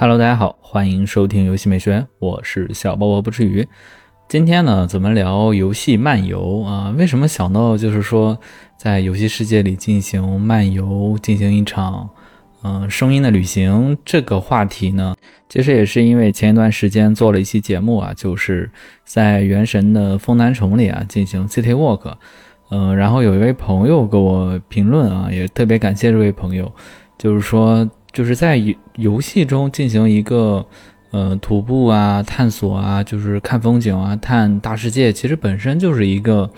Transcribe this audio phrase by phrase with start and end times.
[0.00, 3.68] Hello，大家好，欢迎收听游戏美学，我是小波波不吃鱼。
[4.30, 6.94] 今天呢，咱们聊游戏漫游啊。
[6.96, 8.38] 为什么想到就是说，
[8.78, 12.08] 在游戏世界里进行漫游，进行一场
[12.62, 15.14] 嗯声音的旅行这个话题呢？
[15.50, 18.70] 其实也是因为前一段时间做了一期节目啊，就是
[19.04, 22.14] 在《原神》的风南城里啊进行 City Walk，
[22.70, 26.72] 嗯，然后有一位朋友给我评论啊，也特别感谢这位朋友，
[27.18, 27.86] 就是说。
[28.12, 30.66] 就是在游游戏中进行一个，
[31.12, 36.50] 呃，徒步啊，探索啊，就是看风景啊，探大世界，其实本身就是一个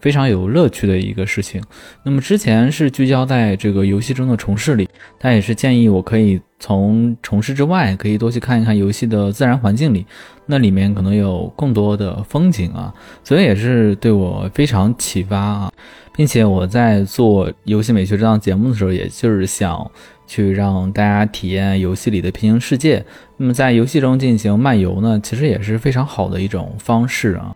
[0.00, 1.62] 非常有乐趣的一个事情。
[2.04, 4.88] 那么之前是聚焦在这个游戏中的城市里，
[5.18, 10.06] 但也是建议我可以从城市之外，可以多去看一看游戏的自然环境里，
[10.46, 15.72] 那里面可能有更多的风景啊，所以也是对我非常启发啊，
[16.14, 19.90] 并且我在做游戏美学这档节目的时候，也就是想。
[20.32, 23.04] 去让大家体验游戏里的平行世界。
[23.36, 27.54] 那么在游戏中进行漫游呢，其实也是非常好的一种方式啊。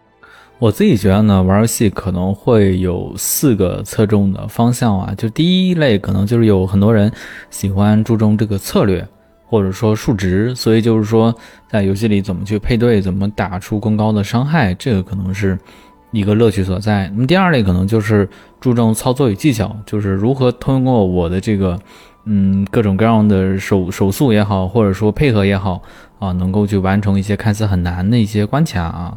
[0.58, 5.14] 我自己觉得呢，玩游戏可能会有四个侧重的方向啊。
[5.16, 7.10] 就第一类可能就是有很多人
[7.48, 9.02] 喜欢注重这个策略
[9.46, 11.34] 或者说数值，所以就是说
[11.70, 15.58] 在游戏里怎么去配对，怎么打出更高的伤害，这个可能是
[16.12, 17.08] 一个乐趣所在。
[17.14, 18.28] 那么第二类可能就是
[18.60, 21.80] 注重操作与技巧，就是如何通过我的这个。
[22.28, 25.80] 嗯，各种各样的手手速也好，或者说配合也好
[26.18, 29.16] 啊，能够去完成一些看似很难的一些关卡啊。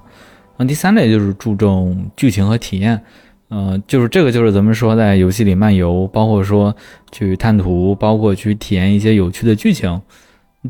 [0.58, 3.02] 那第三类就是注重剧情和体验，
[3.48, 6.76] 呃，就是这个就是咱们说在游戏里漫游，包括说
[7.12, 10.00] 去探图，包括去体验一些有趣的剧情。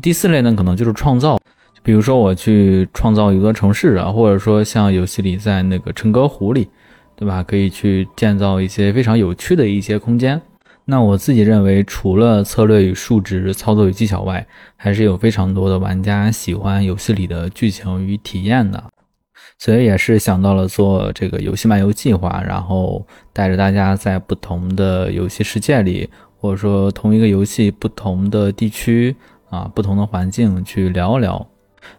[0.00, 1.38] 第四类呢，可能就是创造，
[1.82, 6.68] 比如说我去创造一个城市啊，或者说像游戏里在那个陈歌湖里，
[7.16, 7.42] 对吧？
[7.42, 10.40] 可以去建造一些非常有趣的一些空间。
[10.84, 14.44] 那我自己认为，除了策略与数值、操作与技巧外，
[14.76, 18.82] 还是有非常多的玩家喜欢游戏里的剧情与体验的，
[19.58, 29.14] 所以也是想到了做这个游戏漫游计划，然后带着大家在不同的游戏世界里，或者说同一个游戏不同的地区
[29.48, 31.46] 啊、不同的环境去聊一聊。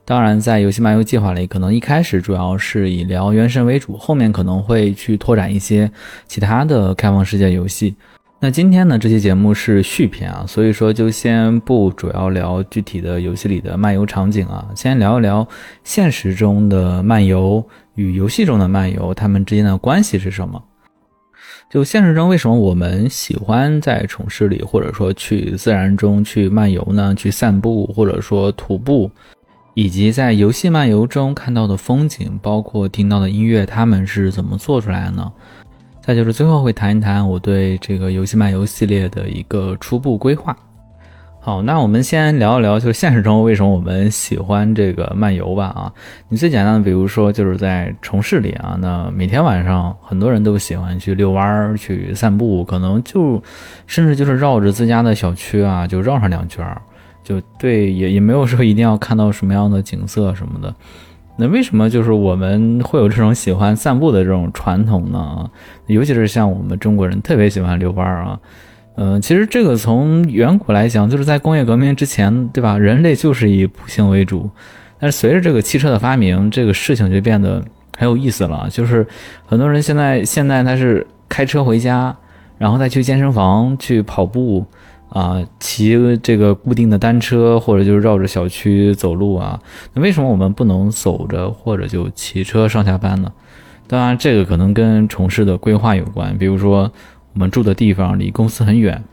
[0.04, 5.90] 当然，在游戏漫游计划里，可能一开始主要是以聊原神为主，后面可能会去拓展一些
[6.28, 7.96] 其他的开放世界游戏。
[8.44, 15.48] 那今天呢，这期节目是续篇啊，所以说就先不主要聊具体的游戏里的漫游场景啊，先聊一聊
[15.84, 17.64] 现实中的漫游
[17.94, 20.60] 与游戏中的漫游，它们之间的关系是什么？
[21.70, 27.14] 就现实中为什么我们喜欢在城市里或者说去自然中去漫游呢？
[27.14, 29.12] 去散步或者说徒步，
[29.76, 35.32] 以及在游戏漫游中看到的风景，包括听到的音乐，他们是怎么做出来的呢？
[36.02, 40.56] 再就是最后会谈一谈我对这个游戏漫游系列的一个初步规划。
[41.44, 45.66] 好，那我们先聊一聊，就是现实中为什么我们喜欢这个漫游吧。
[45.68, 45.94] 啊，
[46.28, 53.42] 你最简单的，比如说就是在城市里啊，那每天晚上很多人都喜欢去遛弯儿、去散步，可能就
[53.88, 56.80] 甚至就是绕着自家的小区啊，就绕上两圈儿，
[57.24, 60.74] 就对，也也没有说一定要看到什么样的景色什么的。
[61.38, 65.50] 那为什么就是我们会有这种喜欢散步的这种传统呢？
[65.88, 68.40] 尤其是像我们中国人特别喜欢遛弯儿啊，
[68.96, 72.78] 嗯，其实这个从远古来讲，就是在工业革命之前，对吧？
[72.78, 74.50] 人类就是以步行为主，
[75.00, 77.64] 但是随着这个汽车的发明，这个事情就变得
[77.98, 78.68] 很有意思了。
[78.70, 79.08] 就是
[79.46, 82.16] 很多人现在现在他是开车回家，
[82.58, 84.66] 然后再去健身房去跑步。
[85.12, 89.60] 啊，骑这个固定的单车，或者就是绕着小区走路啊。
[89.94, 93.30] 那为什么我们不能走着或者就骑车上下班呢？
[93.88, 96.38] 当然，这个可能跟城市的规划有关。
[96.38, 96.90] 比如说，
[97.34, 99.04] 我们住的地方离公司很远，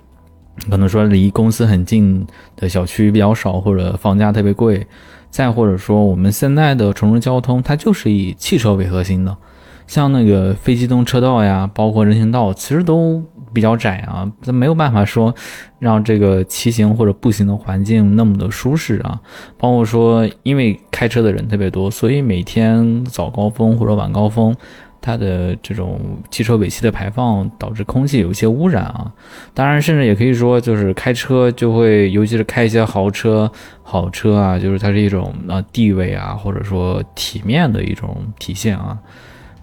[0.70, 4.86] 可能说离公司很近的小区比较少，或者房价特别贵。
[5.30, 9.36] 再或者说，我们现在的城市交通它就是以汽车为核心的。
[9.88, 15.34] 像那个非机动车道呀，包括人行道，其实都比较窄啊，它没有办法说
[15.78, 19.20] 让这个骑行或者步行的环境那么的舒适啊。
[19.56, 24.54] 包括说，因为开车的人特别多，所以每天早高峰或者晚高峰，
[25.00, 26.00] 它的这种
[26.30, 29.12] 汽车尾气的排放导致空气有一些污染啊。
[29.54, 33.50] 当然，甚至也可以说，就是开车就会，尤其是开一些豪车、
[33.82, 38.98] 好车啊，就是它是一种啊地位啊，或者说体面的一种体现啊。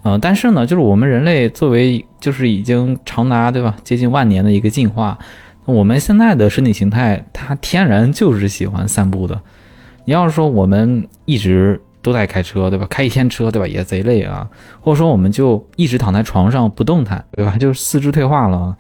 [0.06, 5.18] 呃，但是呢，就是我们人类作为就是已经长达对吧接近万年的一个进化，
[5.66, 9.42] 我们现在的身体形态它天然就是喜欢散步的。
[10.06, 14.48] 你要是说我们一直都在开车对吧，开一天车对吧也贼累啊，
[14.80, 18.78] 或者说我们就一直躺在床上不动弹对吧，就四肢退化了，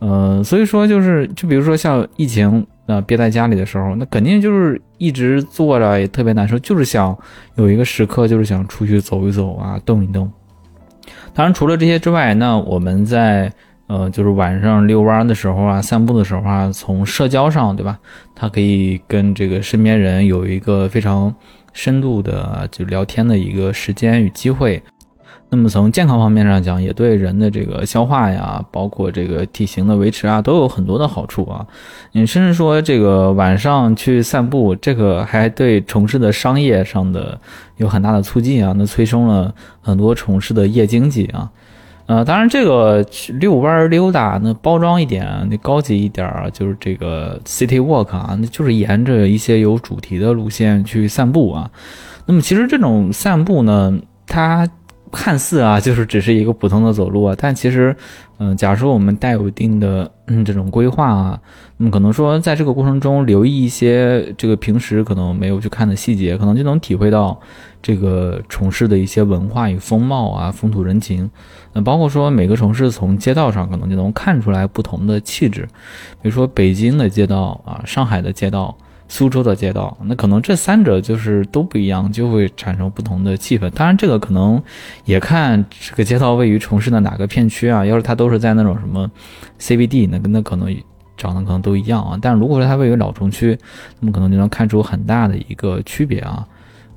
[0.00, 7.16] 呃，所以说就是，就比如说像疫情呃，憋在家里的时候，那肯定就是一直坐着也特别难受，就是想
[7.54, 10.30] 有一个时刻，就是想出去走一走啊，动一动。
[11.36, 13.52] 当然，除了这些之外，那我们在
[13.88, 17.98] 呃，就是晚上遛弯的时候啊，散步的时候啊，从社交上，对吧？
[18.34, 21.32] 他可以跟这个身边人有一个非常
[21.74, 24.82] 深度的就聊天的一个时间与机会。
[25.56, 31.66] 那么从健康方面上讲，也对人的这个消化呀，包括这个体型的维持啊，都有很多的好处啊。
[32.12, 37.40] 你甚至说这个晚上去散步，这个还对城市的商业上的
[37.78, 41.50] 有很大的促进啊，那催生了很多城市的夜经济啊。
[42.04, 43.02] 呃，当然这个
[43.40, 51.70] 遛弯溜达，那包装一点，那高级一点儿，就是这个 city walk 啊，那就是沿着一些有主题的路线去散步啊。
[52.26, 54.68] 那么其实这种散步呢，它。
[55.12, 57.94] 看似啊，就是只是一个普通的走路啊，但其实，
[58.38, 61.40] 嗯，假如说我们带有一定的嗯这种规划啊，
[61.76, 67.38] 那么可能说在这个过程中留意一些这个平时可能没有去看的细节，可能就能体会到
[67.80, 71.30] 这个城市的一些文化与风貌啊，风土人情。
[71.72, 75.62] 那包括说每个城市从街道上可能就能看出来不同的气质，
[76.22, 78.76] 比如说北京的街道啊，上海的街道。
[79.08, 83.70] 苏州的街道，那可能这三者就是都不一样，就会产生不同的气氛。
[83.70, 84.60] 当然，这个可能
[85.04, 87.86] 也看这个街道位于城市的哪个片区啊。
[87.86, 89.08] 要是它都是在那种什么
[89.60, 90.74] CBD，那那可能
[91.16, 92.18] 长得可能都一样啊。
[92.20, 93.56] 但如果说它位于老城区，
[94.00, 96.46] 那么可能就能看出很大的一个区别啊。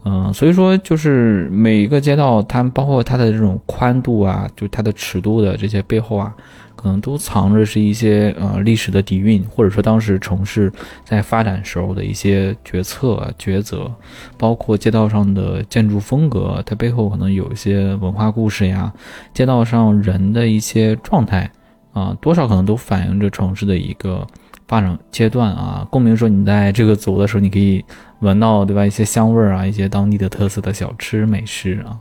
[0.06, 6.34] 嗯，所以说就是每一个街道，它包括它的这种宽度啊，就它的尺度的这些背后啊。
[6.82, 10.72] 可能都藏着是一些呃历史的底蕴，或者说当时城市
[11.04, 13.92] 在发展时候的一些决策啊抉择，
[14.38, 18.94] 包括街道上的建筑风格，它背后可能有一些文化故事呀，
[19.34, 21.52] 街道上人的一些状态
[21.92, 24.26] 啊，多少可能都反映着城市的一个
[24.68, 25.86] 发展阶段啊。
[25.92, 27.84] 共鸣说，你在这个走的时候，你可以
[28.22, 32.00] 闻到对吧一些香味儿啊，一些当地的特色的小吃美食啊。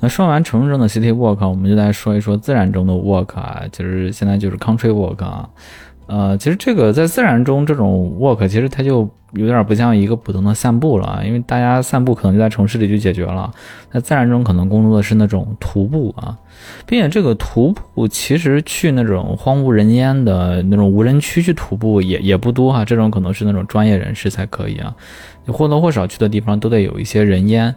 [0.00, 5.48] 那说完城市中的 city walk，我们就来说一说自然中的 walk 啊，就是现在就是 country walk 啊。
[6.06, 13.52] 呃，其实这个在自然中这种 walk，其实它就有点不像一个普通的散步了，因为大家散步可能就在城市里就解决了，
[13.92, 16.34] 在自然中可能更多的是那种徒步啊，
[16.86, 24.94] 并且这个徒步其实去那种荒无人烟的那种无人区去徒步也也不多哈，这种可能是那种专业人士才可以啊，
[25.48, 27.74] 或多或少去的地方都得有一些人烟。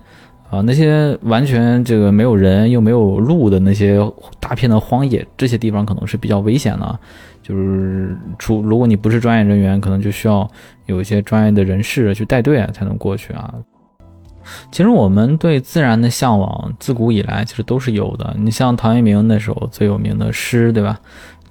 [0.52, 3.98] 啊，那些完全这个没有人又没有路的那些
[4.38, 7.00] 大片的荒野，这些地方可能是比较危险的。
[7.42, 10.46] 就是除如果你不是专业人员，可能就需要
[10.88, 13.54] 有一些专业的人士去带队啊，才能过去啊。
[14.74, 18.36] 其实我们对自然的向往，自古以来其实都是有的。
[18.38, 21.00] 你像陶渊明那首最有名的诗，对吧？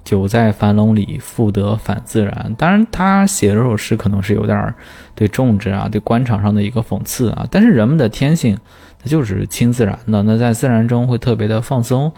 [0.03, 2.53] 久在樊笼里，复得返自然。
[2.55, 4.73] 当然，他写这首诗可能是有点
[5.15, 7.47] 对种植啊、对官场上的一个讽刺啊。
[7.49, 8.55] 但是人们的天性。
[9.03, 12.11] 它就是亲自然的，那在自然中会特别的放松。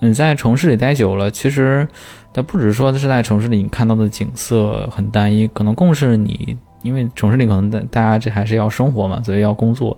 [0.00, 1.86] 你在城市里待久了，其实
[2.32, 9.96] 它不只是说是在城市里你看到的景色很单一，可能更是你因为城市里可能大大家这还是要生活嘛，所以要工作，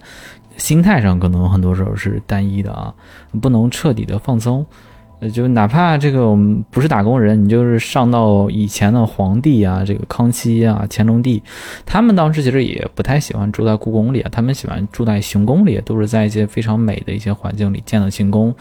[0.56, 2.94] 心态上可能很多时候是单一的啊，
[3.42, 4.64] 不能彻底的放松。
[5.28, 11.42] 就哪怕这个我们不是打工人，你就是上到以前的皇帝啊，这个康熙啊、乾隆帝，
[11.84, 18.54] 他们当时其实也不太喜欢住在故宫里啊，他们喜欢住在行宫里，都是在一些非常美的一些环境里建的行宫，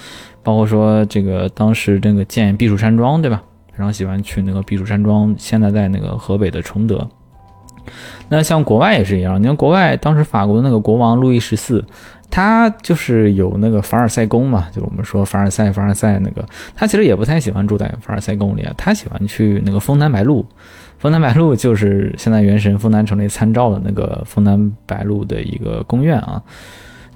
[0.43, 3.41] 包括说这个当时这个建避暑山庄，对吧？
[3.71, 7.07] 非常喜欢去那个避暑山庄，现在在那个河北的承德。
[8.27, 11.85] 那像国外也是一样，你看国外当时法国的那个国王路易十四。
[12.31, 16.45] 他就是有那个凡尔赛宫嘛，就我们说凡尔赛，凡尔赛那个，
[16.75, 20.45] 他其实也不太喜欢住在凡尔赛宫里啊，他喜欢去那个枫丹白露，
[20.97, 26.41] 枫丹白露就是现在原神枫丹城里参照的那个枫丹白露的一个宫苑啊。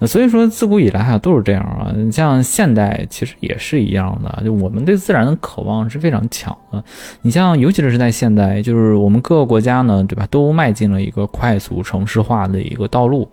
[0.02, 1.94] 所以说，自古以来哈都是这样啊。
[1.96, 6.84] 你像现代，其实也是一样的，就我们对自然的渴望是非常强的。
[7.22, 13.30] 你像，尤其是在现代，就是我们各个国家呢，对吧，都迈进了一个快速城市化的一个道路。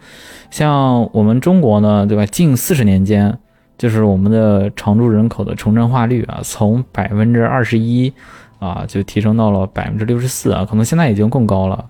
[0.51, 3.37] 像我们中国呢，对吧，近四十年间，
[3.77, 8.13] 就是我们的常住人口的城镇化率啊，从百分之二十一。
[8.61, 11.85] 啊，就提升到了百分之六十四啊，可能现在已经更高了。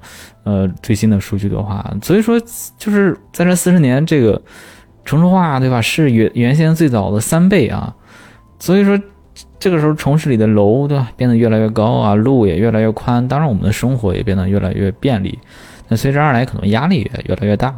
[0.44, 2.40] 呃，最新的数据的话，所以说
[2.78, 4.40] 就是在这四十年，这个
[5.04, 5.82] 城市化，对吧？
[5.82, 7.94] 是原原先最早的三倍啊。
[8.60, 8.98] 所以说，
[9.58, 15.38] 这个时候城市里的楼，对吧，变得越来越高啊，路也越来越宽，当然我们的生活也变得越来越便利。
[15.88, 17.74] 那随之而来，可能压力也越来越大。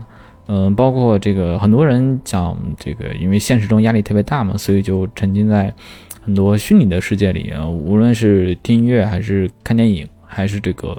[0.49, 5.73] 嗯，包括这个很多人讲这个，因为现实中压力特别大嘛，所以就沉浸在。
[6.25, 10.97] 很多虚拟的世界里啊，无论是听音乐还是看电影，还是这个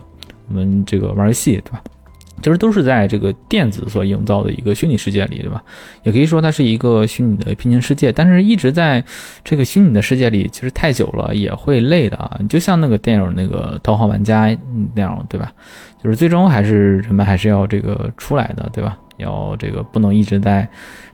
[0.50, 1.82] 我们这个玩游戏，对吧？
[2.42, 5.64] 其实都是在这个电子所营造的一个虚拟世界里，对吧？
[6.04, 9.02] 也可以说它是一个虚拟的平行世界，但是一直在
[9.46, 12.36] 这个虚拟的世界里，其实太久了也会累的啊。
[12.42, 14.48] 你就像那个电影那个《头号玩家》
[14.94, 15.54] 那样，对吧？
[16.04, 18.98] 就是最终还是人们还是要这个出来的，对吧？
[19.18, 20.68] 要这个不能一直在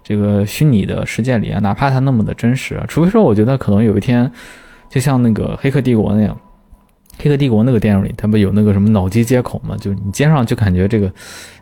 [0.10, 4.32] 这个虚拟的世界里啊，哪怕它那么的真实，除非说我觉得可能有一天，
[4.90, 6.36] 就像那个《黑客帝国》那样。
[7.22, 9.78] 黑客帝国那个电影里，它不有那个什么脑机接口吗？
[9.78, 11.12] 就你接上就感觉这个，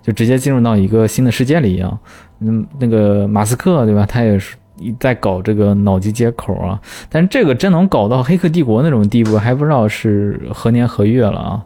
[0.02, 2.00] 就直接进入到一个新的世界里一样。
[2.40, 4.06] 嗯，那个马斯克对吧？
[4.08, 4.56] 他也是
[4.98, 6.80] 在搞这个脑机接口啊。
[7.10, 11.66] 但是这个真能搞到黑客帝国那种地步，还不知道是何年何月了啊！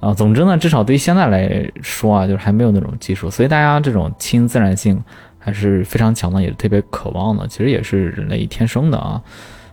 [0.00, 5.02] 啊，总之呢，至少对于现在来说啊，就是还没有那种技术，所以大家这种亲自然性
[5.46, 7.46] 还是非常强的，也特别渴望的。
[7.46, 9.22] 其实也是人类天生的啊。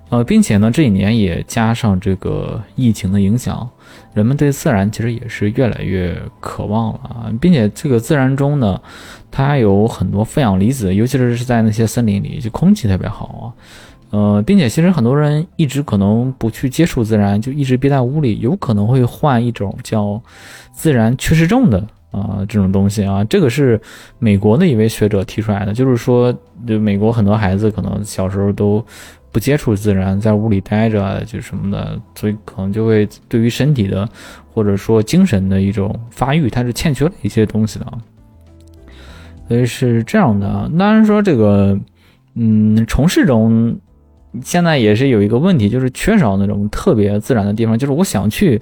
[0.10, 3.68] 呃，并且呢，这几年也加上这个疫情的影响，
[4.14, 8.80] 人们对自然其实也是越来越渴望了啊，并且这个自然中呢，
[9.32, 13.44] 它有很多负氧离子，尤其是是在那些森林里，就空气特别好啊。
[14.12, 20.22] 呃，并且其实很多人一直可能不去接触自然，就一直憋在屋里，有可能会患一种叫
[20.72, 23.22] 自然缺失症的啊这种东西啊。
[23.26, 23.78] 这个是
[24.20, 26.34] 美国的一位学者提出来的，就是说，
[26.66, 28.82] 就美国很多孩子可能小时候都。
[29.34, 34.08] 不接触自然，在屋里待着就什么的，所以可能就会对于身体的
[34.54, 37.88] 或者说精神的一种发育，它是欠缺了一些东西的。
[39.48, 40.72] 所以是这样的。
[40.78, 41.76] 当然说这个，
[42.36, 43.76] 嗯，城市中
[44.44, 47.76] 现在也是有一个问题，就是缺少那种特别自然的地方。
[47.76, 48.62] 就是我想去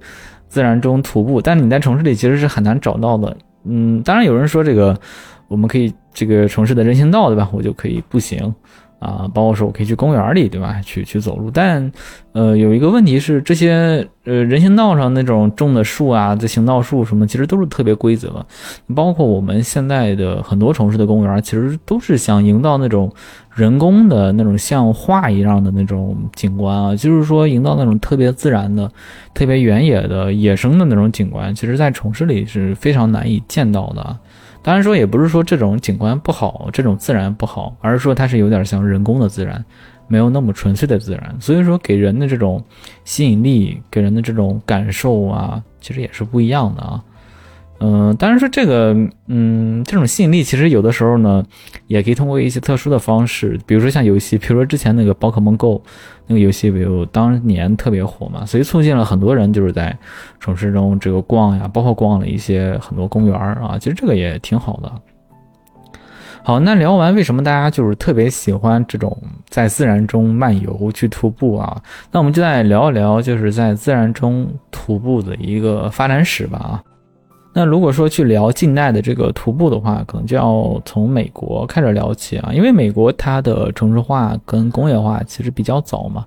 [0.51, 3.37] 自然中徒步，但你在城市里其实是很难找到的。
[3.63, 4.99] 嗯，当然有人说这个，
[5.47, 7.47] 我们可以这个城市的人行道，对吧？
[7.53, 8.53] 我就可以步行。
[9.01, 10.79] 啊，包括说我可以去公园里，对吧？
[10.83, 11.91] 去去走路，但，
[12.33, 18.45] 呃，有一个问题是，这些呃人行道上那种种的树啊，这行道树什么，其实都是特别规则。
[18.93, 23.11] 包括我们现在的很多城市的公园，其实都是想营造那种
[23.55, 28.87] 人工的那种像画一样的那种景观啊，就是说营造那种特别自然的、
[29.33, 34.15] 特别原野的、野生的那种景观，其实在城市里是非常难以见到的。
[34.63, 39.63] 当然说也不是说这种景观不好，这种自然不好，而是说它是有点像人工的自然，
[40.07, 42.63] 没有那么纯粹的自然，所以说给人的这种
[43.03, 47.03] 吸引力，给人的这种感受啊，其实也是不一样的啊。
[47.83, 48.95] 嗯，当然说这个，
[49.25, 51.43] 嗯，这种吸引力其实有的时候呢，
[51.87, 55.81] 也可以通过一些特殊的方式，比如说像游戏，比如说之前那个宝可梦 Go
[56.27, 59.97] 那个游戏，比如当年特别火嘛，所以促进了很多人就是在
[60.39, 64.91] 城市中这个逛呀，包括逛了一些很多公园啊，其实这个也挺好的。
[66.43, 69.17] 好，那聊完为什么大家就是特别喜欢这种
[69.49, 76.83] 在自然中漫游去徒步啊，那我们就再聊一聊就是在自然中徒步的一个发展史吧啊。
[77.53, 86.25] 那如果说去聊近代的这个徒步的话，可能就要从美国开始聊起啊，因为美国它的城市化跟工业化其实比较早嘛，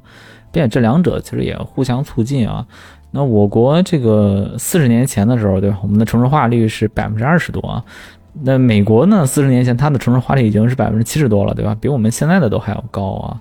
[0.52, 2.66] 并且这两者其实也互相促进啊。
[3.10, 5.78] 那我国这个四十年前的时候，对吧？
[5.82, 7.82] 我们的城市化率是百分之二十多啊。
[8.42, 11.74] 那美国呢，四十年前它的城市化率已经是百分之七十多了，对吧？
[11.80, 13.40] 比我们现在的都还要高啊。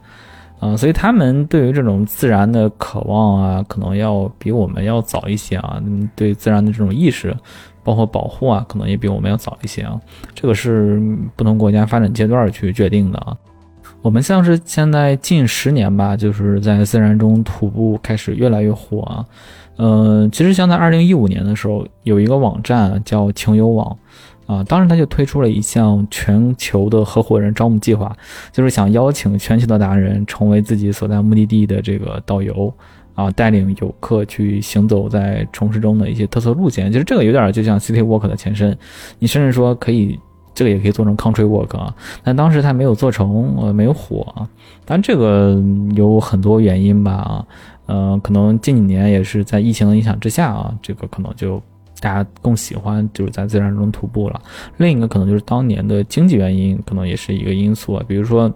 [0.59, 5.81] 啊，所以他们对于这种自然的渴望啊，可能要比我们要早一些啊。
[6.15, 7.35] 对自然的这种意识。
[7.83, 9.99] 包括保护啊，可能也比我们要早一些啊。
[10.33, 11.01] 这个是
[11.35, 13.35] 不同国家发展阶段去决定的啊。
[14.01, 19.25] 我们像是现在近十年吧，就是在自然中徒步开始越来越火啊。
[19.77, 23.97] 嗯，其实像在二零一五年的时候，有一个网站叫穷游网
[24.45, 28.15] 啊，当时他就推出了一项全球的合伙人招募计划，
[28.51, 32.71] 就是想邀请全球的达人成为自己所在目的地的这个导游。
[33.15, 38.75] 啊，带领游客去行走在城市中的一些特色路线，其实这个有点就像 City Walk 的前身。
[39.19, 40.19] 你甚至说可以，
[40.55, 41.93] 这个也可以做成 Country Walk 啊。
[42.23, 44.49] 但当时它没有做成，呃，没有火啊。
[44.83, 45.61] 但这个
[45.95, 47.45] 有很多原因吧啊，
[47.85, 51.61] 呃，可能近几年也是在疫情的影响之下啊，这个可能就
[52.01, 54.41] 大家更喜欢就是在自然中徒步了。
[54.77, 58.03] 另一个可能就是当年的经济原因，可能也是一个因素啊。
[58.07, 58.51] 比如说，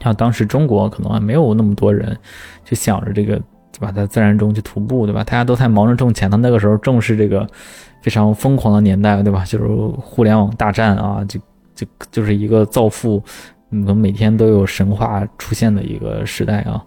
[0.00, 2.16] 像当时中国可能还没有那么多人
[2.64, 3.42] 就想着这个。
[3.72, 5.22] 对吧，在自然中去徒步，对吧？
[5.24, 7.46] 大家都在忙着挣钱，他那个时候正是这个
[8.02, 9.44] 非常疯狂的年代，对吧？
[9.44, 9.66] 就是
[10.00, 11.38] 互联网大战啊，就
[11.74, 13.22] 就就是一个造富，
[13.70, 16.82] 嗯，每天都有神话出现的一个时代啊。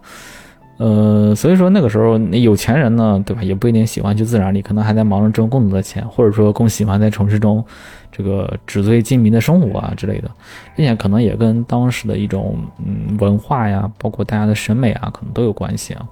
[0.78, 7.64] 呃，所以说那个时候那有钱人呢，对吧，也不一定喜欢去自然里，可能还在忙着挣更多的钱，或者说更喜欢在城市中
[8.10, 10.30] 这个纸醉金迷的生活啊之类的，
[10.74, 16.08] 并且可能也跟当时的一种嗯文化呀，包括大家的审美啊，可能都有关系啊。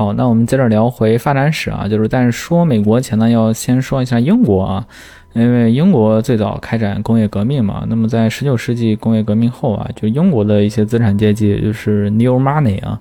[0.00, 4.86] 好，那我们接着聊回发展史啊，就是在说美国前呢，要先说一下英国啊。
[5.32, 13.00] 因为英国最早开展工业革命嘛，那么在十九世纪工业革命后啊，就英国的一些资产阶级，就是 New Money 啊，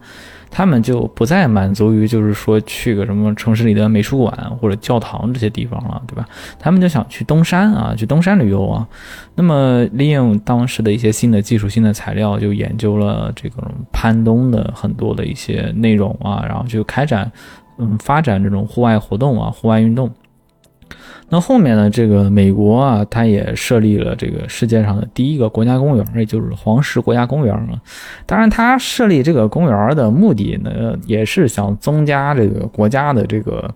[0.51, 4.31] 他们就不再满足于就是说去个什么城市里的美术馆
[4.62, 6.24] 或者教堂这些地方了，对吧？
[6.59, 8.88] 他们就想去登山啊，去登山旅游啊。
[9.33, 17.31] 那么利用当时的一些新的技术、新的材料，就研究了这个攀登的很多的一些内容啊，然后就开展
[17.79, 20.12] 嗯发展这种户外活动啊，户外运动。
[21.31, 21.89] 那后面呢？
[21.89, 27.79] 这个美国啊，它也设立了这个世界上的第一个国家公园，也就是黄石国家公园啊。
[28.25, 33.71] 当然，它设立这个公园的目的呢，也是想增加这个国家的这个，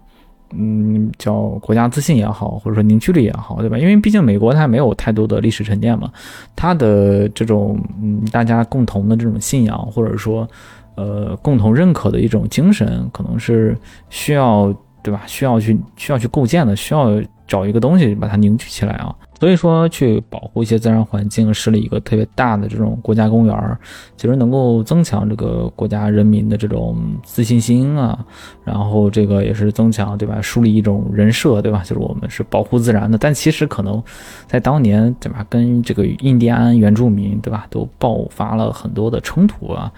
[0.55, 3.77] 嗯，叫国家自信也好，或者说凝聚力也好，对吧？
[3.77, 6.09] 因为毕竟美国它没有太多的历史沉淀嘛，
[6.55, 10.47] 它的这种嗯，大家共同的这种信仰，或者说
[10.95, 13.77] 呃，共同认可的一种精神，可能是
[14.09, 14.75] 需要。
[15.05, 15.23] 对吧？
[15.27, 17.21] 需要去需要去构建的，需要
[17.53, 19.15] 找一个东西把它凝聚起来啊。
[19.39, 23.77] 所以说，去保护一些自然环境，设立一个特别大的这种国家公园，
[24.15, 28.17] 其实能够增强这个国家人民的这种自信心啊。
[28.63, 30.41] 然后这个也是增强，对吧？
[30.41, 31.81] 树立一种人设，对吧？
[31.83, 33.17] 就是我们是保护自然的。
[33.17, 34.01] 但其实可能
[34.47, 35.45] 在当年，对吧？
[35.49, 37.67] 跟这个印第安原住民，对吧？
[37.69, 39.91] 都爆发了很多的冲突啊。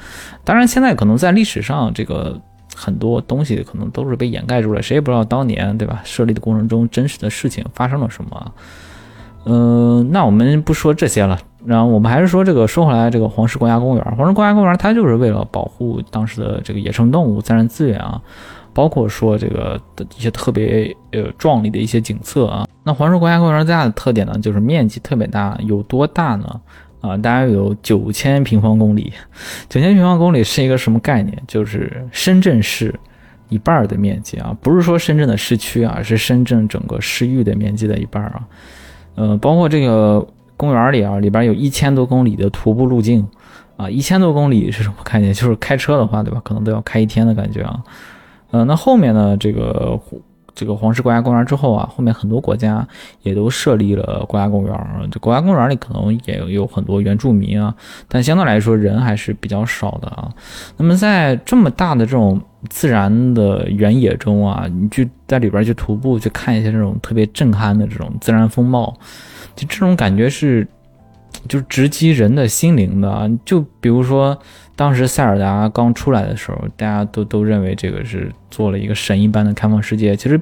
[0.43, 2.41] 当然，现在可能在历史上这个。
[2.75, 6.01] 很多东西可能都是被掩盖住了，谁也不知道当年，对吧？
[6.03, 8.51] 设立的过程中真实的事情发生了什么。
[9.45, 18.19] 嗯，那我们不说这些了，然后我们还是说这个，说回来，这个黄石国家公园，黄石国家公园它就是为了保护当时的这个野生动物、自然资源啊，
[18.73, 22.67] 包括说这个的一些特别呃壮丽的一些景色啊。
[22.83, 26.61] 那黄石国家公园最大的特点呢，就是面积特别大，有多大呢？
[27.05, 29.13] 啊，大概有九千平方公里，
[29.69, 31.37] 九千平方公里是一个什么概念？
[31.47, 32.97] 就是深圳市
[33.49, 38.41] 一半的面积啊，不是说深圳的市区啊，是深圳整个市域的面积的一半啊。
[39.13, 43.27] 呃，包括这个公园里啊，里边有一千多公里的徒步路径
[43.77, 45.31] 啊，一千多公里是什么概念？
[45.31, 46.41] 就是开车的话，对吧？
[46.43, 47.83] 可能都要开一天的感觉啊。
[48.49, 49.99] 呃，那后面呢，这个。
[50.55, 52.87] 这个黄石国家公园之后啊，后面很多国家
[53.21, 55.09] 也都设立了国家公园。
[55.11, 57.75] 这国家公园里可能也有很多原住民啊，
[58.07, 60.33] 但相对来说人还是比较少的啊。
[60.77, 68.97] 那么在这么大的这种自然的原野中啊，你去在里边去徒步，去看一些这种特别震撼的这种自然风貌，
[69.55, 70.67] 就这种感觉是，
[71.47, 73.31] 就直击人的心灵的。
[73.45, 74.37] 就比如说。
[74.77, 80.17] 当时塞尔达刚出来的时候，大家都都认为这个是做了一个神一般的开放世界。
[80.17, 80.37] 其实，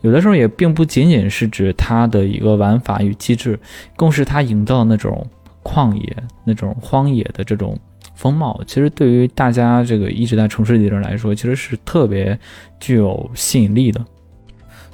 [0.00, 3.56] 有的时候也并不仅仅是指它的一个玩法与机制，
[3.94, 5.24] 更是它营造那种
[5.62, 7.78] 旷野、那种荒野的这种
[8.16, 8.60] 风貌。
[8.66, 12.36] 其实对于大家这个一直在城市里的人来说，其实是特别
[12.80, 14.04] 具有吸引力的。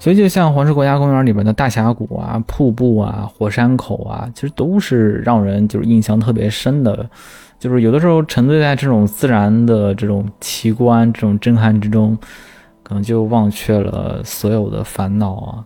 [0.04, 7.08] 所以，就像黄石国家公园里边的大峡谷啊、瀑布啊、火山口啊，其实都是让人就是印象特别深的。
[7.58, 12.14] 就是有的时候沉醉在这种自然的这种奇观、这种震撼之中，
[12.82, 15.64] 可能就忘却了所有的烦恼啊。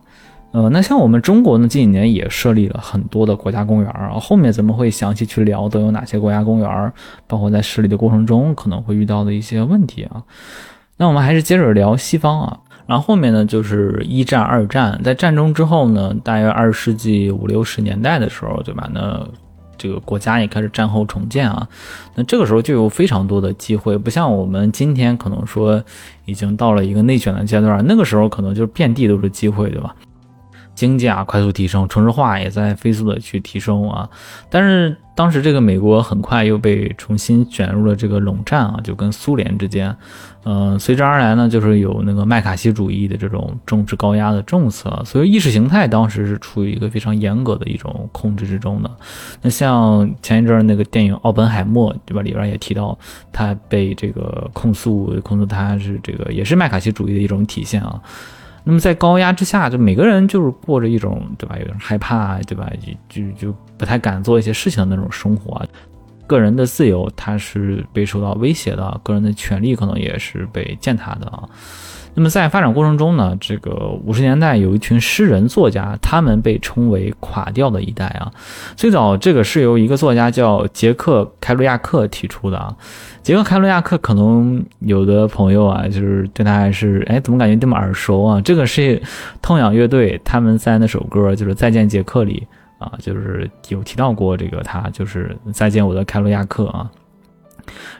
[0.53, 4.11] 呃，那像我们中国呢，近几年也设立了很多的国家公园啊。
[4.21, 6.93] 后面咱们会详细去聊都有哪些国家公园，
[7.27, 10.23] 包括在设立的过程中可能会遇到的一些问题啊。
[10.95, 12.57] 那我们还是接着聊西方啊。
[12.89, 18.89] 然后后面呢，就是一战、二战，在战争之后呢，大约二十世纪五六十年代的时候，对吧？
[18.91, 19.23] 那
[19.77, 21.67] 这个国家也开始战后重建啊，
[22.15, 25.79] 那这个时候就有非常多的机会，不像我们今天可能说
[26.25, 29.95] 已经到了一个内卷的阶段，那个时候可能就是遍地都是机会，对吧？
[30.79, 34.09] 经济啊快速提升，城市化也在飞速的去提升啊。
[34.49, 39.93] 但是当时这个美国很快又被重新卷入了这个冷战啊，就跟苏联之间，
[40.45, 48.89] 嗯，随之而来呢，就是有那个麦卡锡主义的这种政治高压的政策，所以意识形态当时是处于一个非常严格的一种控制之中的。
[49.41, 52.21] 那像前一阵那个电影《奥本海默》，对吧？
[52.21, 52.97] 里边也提到
[53.33, 58.01] 他被这个控诉，控诉他是这个也是麦卡锡主义的一种体现啊。
[58.69, 61.57] 那么在高压之下，就每个人就是过着一种，对吧？
[61.57, 62.71] 有点害怕，对吧？
[63.09, 65.65] 就就就不太敢做一些事情的那种生活，
[66.27, 71.49] 个人的自由他是被受到威胁的，个人的权利可能也是被践踏的啊。
[72.19, 78.29] 那么在发展过程中呢，这个五十年代有一群诗人作家，他们被称为垮掉的一代啊。
[78.75, 82.75] 最早这个是由一个作家叫杰克·凯鲁亚克提出的啊。
[83.23, 88.41] 杰克·凯鲁亚克可能有的朋友啊，就是对他还是哎，怎么感觉这么耳熟啊？
[88.41, 89.01] 这个是
[89.41, 92.45] 痛仰乐队他们在那首歌就是《再见杰克》里
[92.79, 96.91] 啊，就是有提到过这个他，就是再见我的凯鲁亚克啊。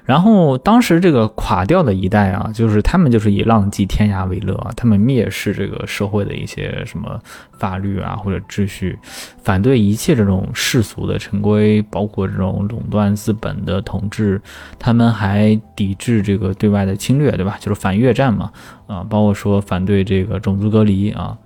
[0.06, 7.20] 然后当时这个垮掉的一代啊，就是他们就是以浪迹天涯为乐啊，他们蔑视这个社会的一些什么
[7.58, 8.98] 法律啊或者秩序，
[9.44, 14.42] 反对一切这种世俗的陈规，包括这种垄断资本的统治，
[14.78, 17.58] 他们还抵制这个对外的侵略，对吧？
[17.60, 18.52] 就是反越战嘛，
[18.88, 21.38] 啊，包括说反对这个种族隔离啊。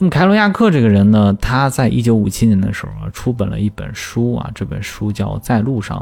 [0.00, 5.98] 那么凯罗亚克这个人呢，他在一九五七年的时候啊，出本了一本书啊，这本书叫《在路上》。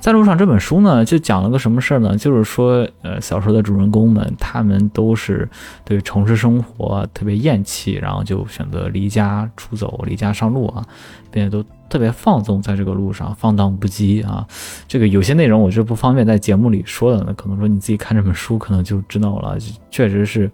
[0.00, 2.16] 在路上这本书呢，就讲了个什么事儿呢？
[2.16, 5.48] 就是说，呃，小说的主人公们，他们都是
[5.84, 10.84] 对城市生活特别厌弃，然后就选择离家出走，离家上路啊，
[11.30, 14.44] 并且都特别放纵在这个路上，放荡不羁啊。
[14.88, 19.56] 这个有些内容我就不方便在节目里说了，那可能说你自己看这本书可能就知道了，
[19.88, 20.50] 确实是。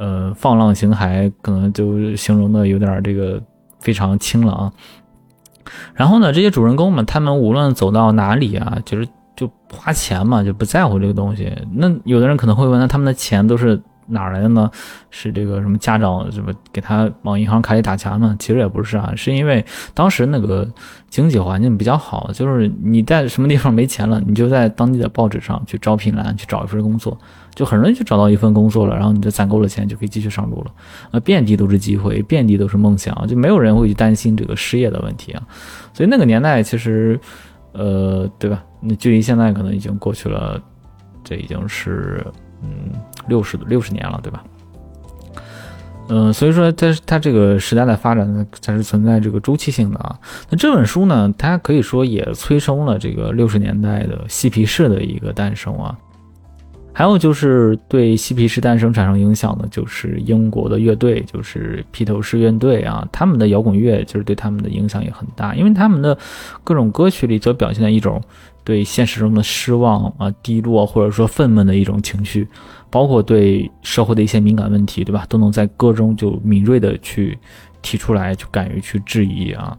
[0.00, 3.38] 呃，放浪形骸可能就形容的有点这个
[3.80, 4.72] 非常轻了啊。
[5.94, 11.52] 然后呢，这些主人公们，他们无论走到哪里啊，就是就花钱嘛，就不在乎这个东西。
[11.74, 13.78] 那有的人可能会问，那他们的钱都是？
[14.10, 14.70] 哪来的呢？
[15.10, 18.36] 是这个什么家长什么给他往银行卡里打钱呢？
[18.38, 20.68] 其实也不是啊，是因为当时那个
[21.08, 27.18] 经济环境比较好，就是你在什么地方没钱了，你就在当地的报纸上去招聘栏去找一份工作，
[27.54, 30.70] 就很容易就找到一份工作了，然后你就攒够了钱就可以继续上路了。
[31.10, 35.42] 啊，遍地都是机会，遍地都是梦想，就没有人会去担心这个失业的问题啊。
[35.92, 37.18] 所以那个年代其实，
[37.72, 38.62] 呃，对吧？
[38.80, 40.60] 那距离现在可能已经过去了，
[41.24, 42.24] 这已经是。
[42.62, 42.92] 嗯，
[43.28, 44.42] 六十六十年了，对吧？
[46.12, 50.18] 嗯，所以说它它这个时代的发展呢，才是存在这个周期性的啊。
[50.48, 55.96] 那这本书呢，它可以说也催生了这个六十年代的嬉皮士的一个诞生啊。
[56.92, 66.18] 还有就是对嬉皮士诞生产生影响的，就是英国的乐队，就是披头士乐队啊，他们的摇滚乐就是对他们的影响也很大，因为他们的
[66.64, 68.20] 各种歌曲里所表现的一种。
[68.64, 72.46] 对现实中的失望啊、低落或者说愤懑的一种情绪，
[72.90, 75.24] 包括对社会的一些敏感问题，对吧？
[75.28, 77.38] 都能在歌中就敏锐的去
[77.82, 79.76] 提出来，就敢于去质疑啊。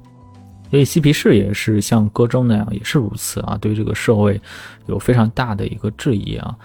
[0.70, 4.40] 所以嬉皮士也是像歌中那样，也是如此啊，对这个社会
[4.86, 6.56] 有非常大的一个质疑啊。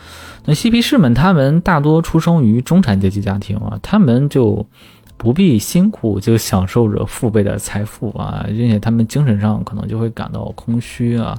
[0.44, 4.64] 那嬉皮士们，他们大多出生于中产阶级家庭啊，他们就
[5.16, 11.36] 不必辛苦就享受着父辈的财富啊，并且他们精神上可能就会感到空虚啊。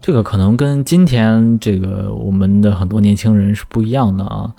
[0.00, 4.50] 这个可能跟今天这个我们的很多年轻人是不一样的啊，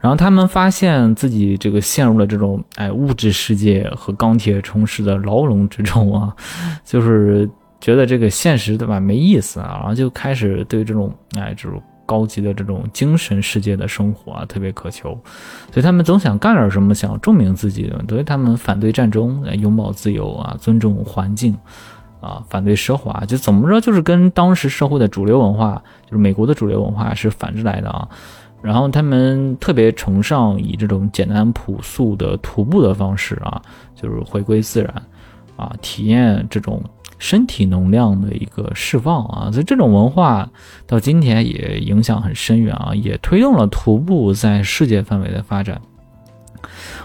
[0.00, 6.34] 然后他们发现自己这个陷入了这种哎物质世界和钢铁城市的牢笼之中啊，
[6.84, 7.48] 就是
[7.80, 15.10] 觉得这个现实对吧没意思啊，然后就开始对这种哎这种高级的这种精神世界的生活啊特别渴求，
[15.72, 21.56] 所以他们总想干点什么，想证明自己，所以他们反对战争，拥抱自由啊，尊重环境。
[22.24, 25.74] 啊，反对奢华，就怎么着，就是跟当时社会的主流文化，
[26.06, 28.08] 就是美国的主流文化是反着来的啊。
[28.62, 33.60] 然后他们特别崇尚以这种简单朴素的徒步的方式啊，
[33.94, 35.02] 就是回归自然，
[35.56, 36.82] 啊，体验这种
[37.18, 39.50] 身体能量的一个释放啊。
[39.52, 40.48] 所以这种文化
[40.86, 45.78] 到今天也影响很深远啊，也推动了徒步在世界范围的发展。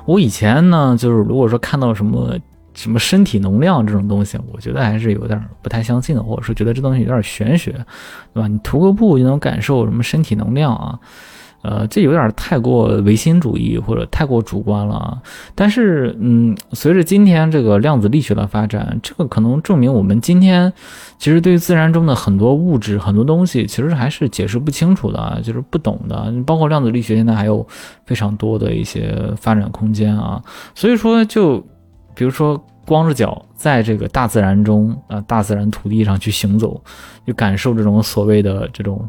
[0.05, 2.39] 我以前呢，就是如果说看到什么。
[2.79, 7.73] 什么身体能量这种东西，我觉得还是有点不太相信的，或者说觉得这东西有点玄学，
[8.33, 8.47] 对吧？
[8.47, 10.97] 你徒个步就能感受什么身体能量啊？
[11.61, 15.21] 呃，这有点太过唯心主义或者太过主观了啊。
[15.53, 20.71] 但是，嗯，随着今天这个量子力学的发展，这个可能证明我们今天
[21.17, 26.33] 其实对于自然中的很多物质、很多东西，其实还是解释不清楚的，就是不懂的。
[26.45, 27.67] 包括量子力学现在还有
[28.05, 30.41] 非常多的一些发展空间啊。
[30.73, 31.61] 所以说，就。
[32.19, 36.81] 比如说，光着脚在这个大自然中啊，大自然土地上去行走，
[37.25, 39.07] 就感受这种所谓的这种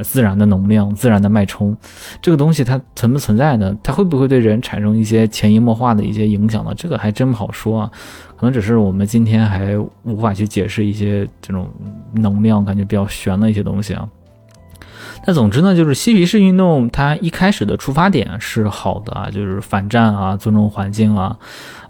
[0.00, 1.76] 自然的能量、自然的脉冲，
[2.20, 3.76] 这个东西它存不存在呢？
[3.82, 6.72] 它会不会对人产生一些潜移默化的一些影响呢？
[6.76, 7.90] 这个还真不好说啊，
[8.36, 11.68] 可能只是我们今天还无法去解释一些这种
[12.12, 14.08] 能量感觉比较玄的一些东西啊。
[15.24, 21.36] 那总之呢，就是嬉皮士运动它一开始的出发点是好的啊，就是反战啊，尊重环境啊，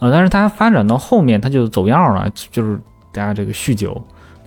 [0.02, 2.76] 呃，但是它发展到后面，它就走样了，就是
[3.12, 3.92] 大家这个酗酒，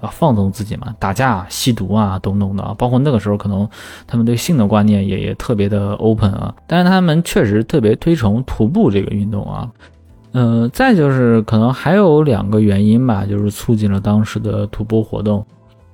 [0.01, 2.75] 啊放纵自己嘛，打架、吸毒啊等等的。
[2.77, 3.65] 包括那个时候可能
[4.05, 9.71] 他们对性的观念也也特别的 open 啊，但是他们确实特别推崇徒步这个运动啊。
[10.33, 15.45] 嗯，再就是可能还有两个原因吧，就是促进了当时的徒步活动。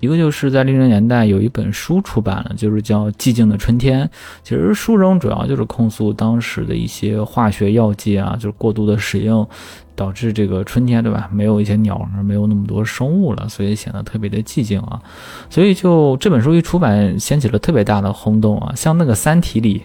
[0.02, 4.06] 一个就是在六零年代有一本书出版了，就是叫《寂静的春天》。
[4.44, 9.48] 其实书中主要就是控诉当时的一些化学药剂啊，就是过度的使用，
[9.96, 11.30] 导致这个春天，对吧？
[11.32, 15.02] 没有一些鸟儿，没有那么多生物了，所以显得特别的寂静啊。
[15.50, 18.74] 所以就这本书一出版，掀起了特别大的轰动啊。
[18.76, 19.84] 像那个《三体》里。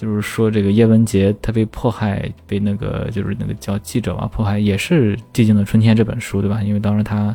[0.00, 6.62] 就是说，这个叶文洁他被迫害，被那个就是那个叫记者吧迫害，也是《寂静的春天》这本书，对吧？
[6.62, 7.34] 因为当时他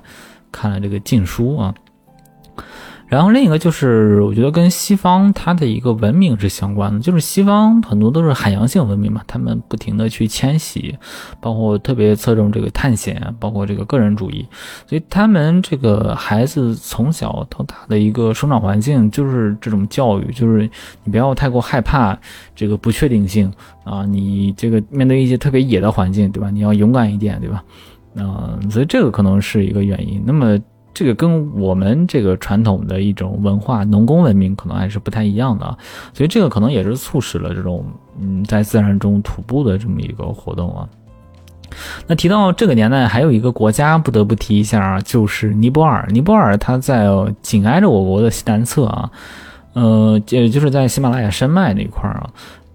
[0.49, 1.75] 看了这个禁书啊。
[3.05, 10.97] 然后另一个就是，我觉得跟西方它的一个文明是相关的，就是西方很多都是海洋性文明嘛，他们不停的去迁徙，
[11.39, 14.43] 包括特别侧重这个探险，包括这个个人主义，
[14.87, 20.67] 所以他们这个孩子从小到大的一个生长环境就是这种教育，就是
[21.03, 22.17] 你不要太过害怕
[22.55, 23.51] 这个不确定性
[23.83, 26.49] 啊，你这个面对一些特别野的环境，对吧？
[26.49, 27.63] 你要勇敢一点，对吧？
[28.15, 30.23] 嗯，所以这个可能是一个原因。
[30.25, 30.57] 那么。
[30.93, 35.77] 这个跟我们这个传统的一种文化农耕文明可能还是不太一样的，
[36.13, 37.86] 所以这个可能也是促使了这种
[38.19, 40.88] 嗯在自然中徒步的这么一个活动啊。
[42.06, 46.08] 那提到这个年代，还有一个国家不得不提一下，就是尼泊尔。
[46.12, 47.10] 尼泊尔它在
[47.41, 49.10] 紧挨着我国的西南侧啊，
[49.73, 52.29] 呃，也就是在喜马拉雅山脉那一块儿啊。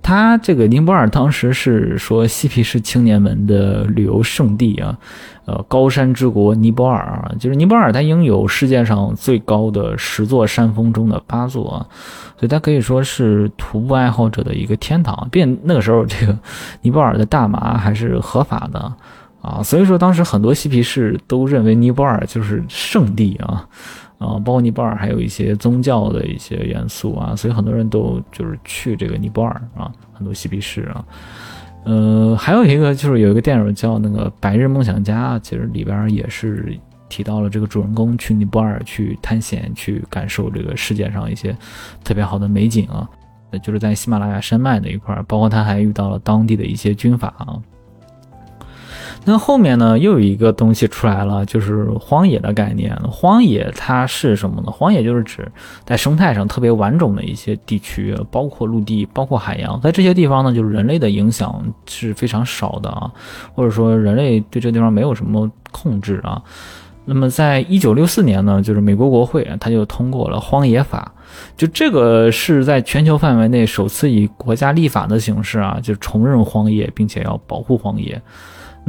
[0.08, 4.96] 它这个尼泊尔当时是说嬉皮士青年们的旅游胜地啊，
[5.44, 11.86] 呃，高山之国尼泊尔啊，就是尼泊尔它拥有世界上最高的十座山峰中的八座啊，
[12.38, 15.28] 所以它可以说是徒步爱好者的一个天堂。
[15.30, 16.34] 并那个时候，这个
[16.80, 18.90] 尼泊尔的大麻还是合法的
[19.42, 23.68] 啊，所以说当时很多嬉皮士都认为尼泊尔就是圣地啊。
[24.18, 31.04] 啊，包括尼泊尔还有一些宗教的一些元素啊，所以很多人都就是去这个尼泊尔啊，很多嬉皮士啊，
[31.85, 36.76] 呃，还有一个就是有一个电影叫那个《白日梦想家》，其实里边也是
[37.09, 41.57] 提到了这个主人公去尼泊尔去探险，去感受这个世界上一些
[42.02, 43.09] 特别好的美景啊，
[43.62, 47.57] 就是在喜马拉雅山脉那一块，包括他还遇到了当地的一些军阀啊。
[49.30, 52.96] 那后面呢，又有一个东西出来了，就是荒野的概念。
[53.10, 54.72] 荒野它是什么呢？
[54.72, 55.46] 荒野就是指
[55.84, 59.78] 在生态上特别完整的一些地区，包括陆地，包括海洋。
[59.82, 63.12] 在这些地方呢，就是人类的影响是非常少的啊，
[63.52, 66.42] 或者说人类对这地方没有什么控制啊。
[67.04, 71.12] 那么在一九六四年呢，就是美国国会它就通过了荒野法，
[71.54, 78.22] 就这个是在全球范围内首次以国家立法的形式啊，就重认荒野，并且要保护荒野。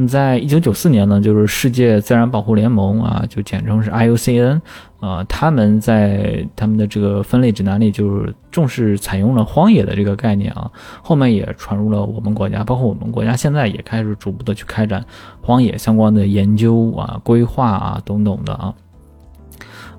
[0.08, 4.62] 在一九九四年呢，就是世界自然保护联盟啊，就简称是 IUCN，
[5.00, 10.70] 啊，他们在他们的这个分类指南里，就是重视采用了荒野的这个概念啊，
[11.02, 15.04] 后面也传入了我们国家，包括我们国家现在也开始逐步的去开展
[15.42, 18.74] 荒野相关的研究啊、规划啊等等的啊。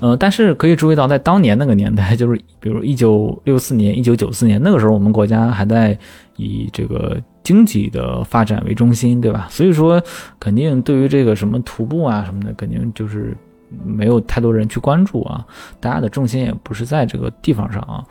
[0.00, 5.98] 呃，但是可以注意到，在当年那个年代， 就是比如一九六四年、一九九四年那个时候，我们国家还在
[6.36, 9.46] 以这个经济的发展为中心，对吧？
[9.50, 10.02] 所以说，
[10.38, 13.36] 肯定对于这个什么徒步啊什么的，肯定就是
[13.84, 15.46] 没有太多人去关注啊，
[15.80, 18.04] 大家的重心也不是在这个地方上啊。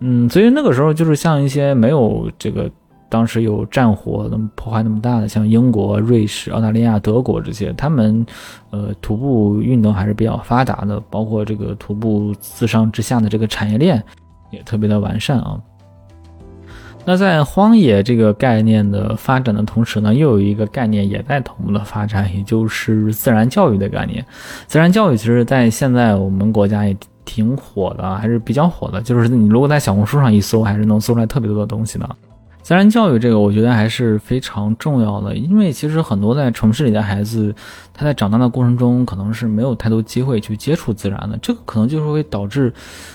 [0.00, 2.70] 嗯，所以那个时候就是像一些没有这个。
[3.08, 8.26] 当时有战火那么破坏那么大的，像英国、瑞士、澳大利亚、德国这些，他们，
[8.70, 14.02] 呃，徒步运动还是比较发达的，包括这个徒步自上至下的这个产业链
[14.50, 15.56] 也特别的完善啊。
[17.06, 24.26] 那在荒野这个概念的发展的同时呢，又有一个概念也在同步的发展，也就是自然教育的概念。
[24.66, 29.00] 自然教育其实，在现在我们国家也挺火的，还是比较火的。
[29.00, 32.16] 就是你如果在小红书上一搜，还是能搜出来特别多的东西的。
[32.66, 37.54] 自然教育这个，我觉得还是非常重要的，因为其实很多在城市里的孩子，
[37.94, 42.72] 他在长大的过程中，可能是没有太多机会去接触自然的，这个可能就是会导致，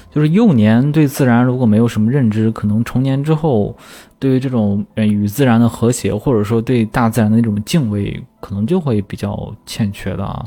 [0.10, 3.76] 就是幼年对自然如果没有什么认知，可能成年之后，
[4.18, 10.46] 对于这种与自然的和谐，或者说对大自然的那种敬畏，可能就会比较欠缺的啊。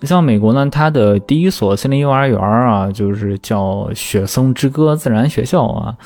[0.00, 5.96] 那像美国呢，它的第一所森林幼儿园啊，就是叫雪松之歌自然学校啊，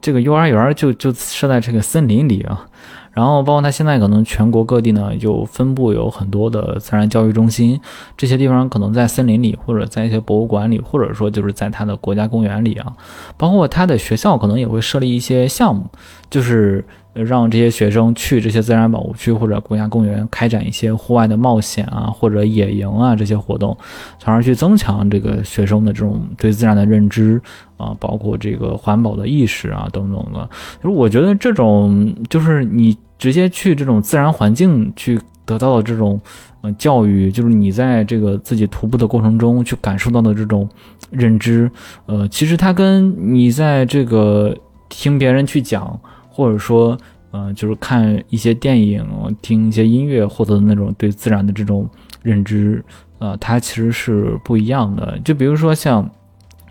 [0.00, 2.66] 这个幼儿园就就设在这个森林里啊。
[3.12, 7.78] 然后包括它现在可能全国各地呢，就分布有很多的自然教育中心，
[8.16, 12.92] 这些地方可能在森林里，或者在一些博物馆里，或者说就是在它的国家公园里啊。
[13.36, 15.90] 包括它的学校可能也会设立一些项目，
[16.30, 16.86] 就是
[17.24, 23.76] 让这些学生去这些自然保护区或者国家公园开展一些户外的冒险啊，或者野营啊这些活动，
[24.18, 27.40] 从而去增强这个学生的这种对自然的认知
[27.76, 30.48] 啊，包括这个环保的意识啊等等的。
[30.82, 36.20] 就是我觉得这种就是你直接去这种自然环境去得到的这种
[36.62, 40.68] 呃教育，就是你在这个自己徒步的过程中去感受到的这种
[41.10, 41.70] 认知，
[42.06, 44.56] 呃，其实它跟你在这个
[44.88, 45.98] 听别人去讲。
[46.30, 46.96] 或者说，
[47.32, 49.04] 呃，就是看一些电影、
[49.42, 51.88] 听一些音乐获得的那种对自然的这种
[52.22, 52.82] 认知，
[53.18, 55.18] 呃，它其实是不一样的。
[55.24, 56.04] 就比如说像《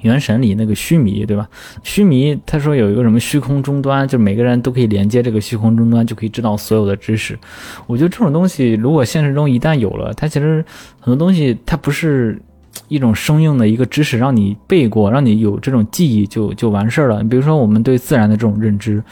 [0.02, 1.48] 原神》里那个须弥，对吧？
[1.84, 7.38] 须弥他说有一个什么虚空终端，就每个人都可以连接这个虚空终端，就可以知道所有的知识。
[7.86, 10.64] 我觉得这种东西，如果现实中一旦有了，它其实
[11.00, 12.42] 很多东西它不是
[12.88, 17.22] 一种生硬的一个知识，让你背过，让你有这种记忆就就完事儿了。
[17.22, 19.04] 你比如说我们对自然的这种认知。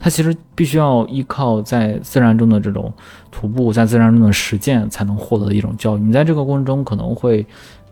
[0.00, 2.92] 它其实必须要依靠在自然中的这种
[3.32, 6.00] 徒步，在自然中的实践，才能获得的一种教育。
[6.00, 7.44] 你在这个过程中可能会，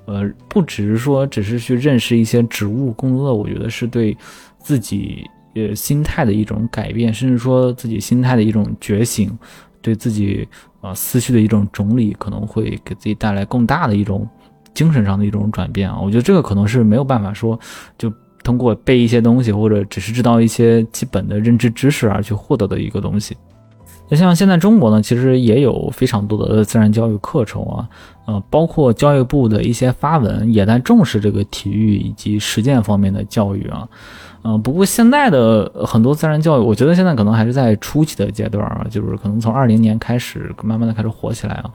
[0.04, 4.16] 呃，不只是说只是去认识一些植物，更多的我觉得是对
[4.58, 9.36] 自己呃心态的一种改变，甚至说自己心态的一种觉醒，
[9.82, 10.46] 对自己
[10.80, 14.28] 啊思绪的一种整理，可能会给自己带来更大的一种
[14.74, 15.98] 精神上的一种转变啊。
[16.00, 17.58] 我觉得这个可能是没有办法说
[17.98, 18.12] 就。
[18.46, 23.36] 通过背一些东西，或者只是知道一些基本的认知知识而去获得的一个东西。
[24.08, 27.88] 那像现在中国呢，其实也有非常多的自然教育课程啊，
[28.26, 33.88] 呃，包括教育部的一些发文也在重视这个体育以及实践方面的教育啊。
[34.44, 41.70] 嗯，不过现在的很多自然教育，我觉得现在可能还是在初期的阶段啊，就是可能从二零年开始慢慢的开始火起来啊，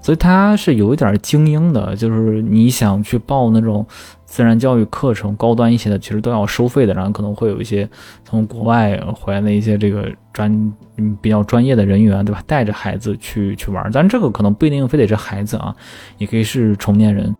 [0.00, 3.86] 所以它是有一点精英的，就是你想去报那种
[4.34, 7.88] 自然教育课程高端一些的，其实都要收费的，然后可能会有一些
[8.24, 10.50] 从国外回来的一些这个专
[10.96, 12.42] 嗯比较专业的人员，对吧？
[12.44, 15.72] 带着孩子去去玩，但这个可能不一定非得是孩子啊，
[16.18, 17.32] 也可以是成年人，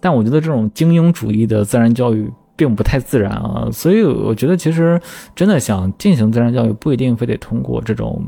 [0.00, 2.32] 但我觉得这种精英主义的自然教育。
[2.60, 5.00] 并不太自然啊，所以我觉得其实
[5.34, 8.22] 真的想进行自然教育，不一定非得通过这种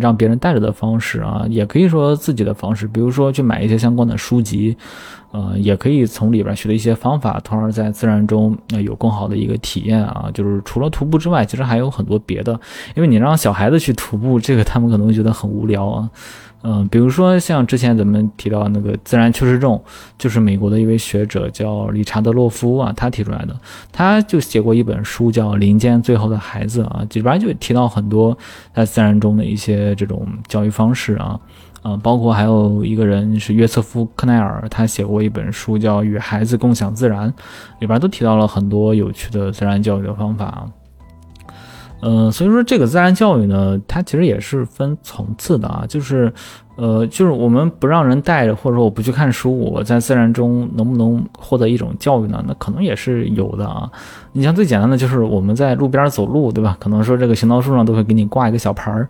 [0.00, 4.76] 让别人带着的方式啊，也可以说自己的方式，比如说去买一些相关的书籍，
[5.30, 10.28] 呃，也可以从里边学的一些方法，从而在自然中有更好的一个体验啊。
[10.34, 12.58] 就是除了徒步之外，其实还有很多别的，
[12.96, 16.10] 因为你让小孩子去徒步，这个他们可能会觉得很无聊啊。
[16.68, 19.80] 嗯，比如说像之前咱们提到那个自然缺失症，
[20.18, 23.56] 就是美国的一位学者叫理查德洛夫啊，他提出来的，
[23.92, 28.36] 他就写过一本书叫《林间最后的孩子》啊，里边就提到很多
[28.74, 31.38] 在自然中的一些这种教育方式啊，
[31.82, 37.28] 啊，包括还有一个人是约瑟夫克奈尔，他写过一本书叫《与孩子共享自然》，
[37.78, 40.66] 里边都提到了很多有趣的自然教育的方法啊。
[42.00, 46.32] 呃，所以说这个自然教育呢，它其实也是分层次的啊，就是，
[46.76, 52.44] 呃，就是我们不让人带着，或者说我不去看书，我在自然中能不能获得一种教育呢？
[52.46, 53.90] 那可能也是有的啊。
[54.32, 56.76] 你像最简单的，就是我们在路边走路，对吧？
[56.78, 59.08] 可能说这个行道树上都会给你挂一个小牌儿。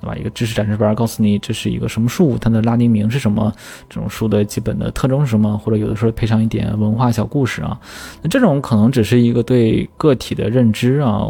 [0.00, 0.16] 对吧？
[0.16, 3.52] 一个知识展示板告诉你这是一个什么树，它的拉丁名是什么，
[3.88, 7.78] 这种树的基本的特征是什么，或者有的时候配上一点文化小故事啊。
[8.22, 11.26] 那这种可能只是一个对个体的认知啊，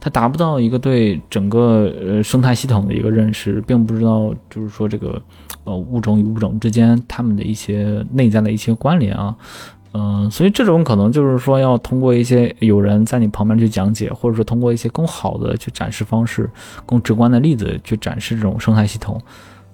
[0.00, 5.20] 它达不到一个对整个呃生态系统的一个认识，并不知道就是说这个
[5.64, 9.36] 呃物种与物种之间它们的一些内在的一些关联啊。
[9.94, 16.48] 嗯，所以这种可能就是说，要通过一些有人在你旁边去讲解，或者说通过一些更好的去展示方式、
[16.86, 19.20] 更直观的例子去展示这种生态系统，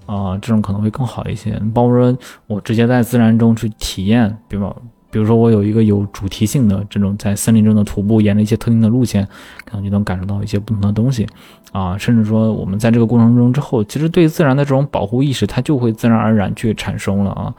[0.07, 1.53] 啊，这种可能会更好一些。
[1.73, 4.69] 包括说我直接在自然中去体验，比如，
[5.09, 9.25] 比如说我有一个有主题性的这种在森林中的徒步，沿着一些特定的路线，
[9.65, 11.25] 可能就能感受到一些不同的东西，
[11.71, 17.55] 啊，甚至说我们在这个过程中之后，其实对自然的这种保护意识，它就会自然而然去产生了啊。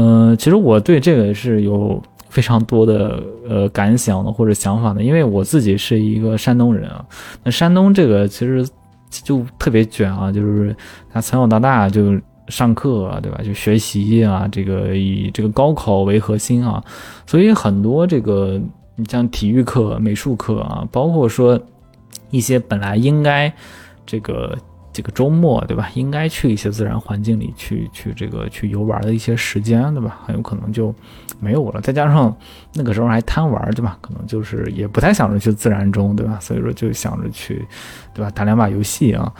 [0.00, 7.04] 嗯，其实我对这个是有非常多的呃感想的或者想法的，因为我自己是一个山东人啊。
[7.42, 8.64] 那山东这个其实
[9.10, 10.76] 就特别卷啊，就是
[11.12, 13.40] 他从小到大就上课啊，对吧？
[13.44, 16.80] 就学习啊，这个以这个高考为核心啊，
[17.26, 18.60] 所以很多这个
[18.94, 21.60] 你像体育课、美术课啊，包括说
[22.30, 23.52] 一些本来应该
[24.06, 24.56] 这个。
[24.98, 25.88] 这个周末，对吧？
[25.94, 30.18] 应该去一些自然环境里去，去这个去游玩的一些时间，对吧？
[30.26, 30.92] 很有可能就
[31.38, 31.80] 没有了。
[31.80, 32.36] 再加上
[32.74, 33.96] 那个时候还贪玩，对吧？
[34.00, 36.36] 可能就是也不太想着去自然中，对吧？
[36.40, 37.64] 所以说就想着去，
[38.12, 38.28] 对吧？
[38.32, 39.32] 打两把游戏啊，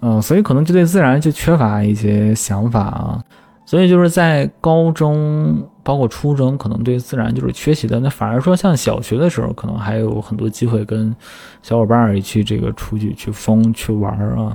[0.00, 3.22] 嗯，所以可能就对自然就缺乏一些想法啊。
[3.66, 7.98] 所以就是在高中，包括初中，可能对自然就是缺席的。
[7.98, 11.16] 那反而说，像小学的时候，可能还有很多机会跟
[11.62, 14.54] 小伙伴儿一起这个出去去疯去玩啊，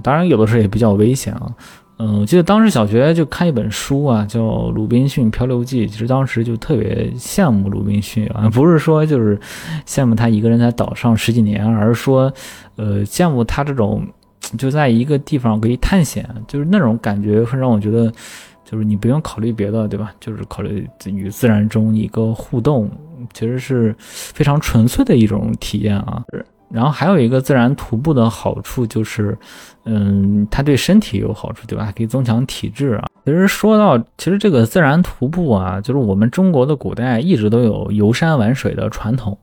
[0.00, 1.46] 当然有的时候也比较危险啊。
[1.98, 4.40] 嗯，我记得当时小学就看一本书啊，叫
[4.72, 9.38] 《鲁滨逊漂流记》，其实当时就特别羡慕鲁滨逊啊，不是说就是
[9.86, 12.32] 羡慕他一个人在岛上十几年，而是说，
[12.76, 14.06] 呃，羡慕他这种。
[14.58, 18.12] 就在一个地方可以探险，就是那种感觉会让我觉得，
[18.64, 20.12] 就是你不用考虑别的，对吧？
[20.18, 22.90] 就是考虑与自然中一个互动，
[23.32, 26.24] 其实是非常纯粹的一种体验啊。
[26.72, 29.36] 然后还有一个自然徒步的好处就是，
[29.84, 31.92] 嗯，它对身体有好处，对吧？
[31.96, 33.06] 可以增强体质啊。
[33.24, 39.38] 其实说到，其实这个自然徒步啊，就是我们中国的古代一直都有游山玩水的传统，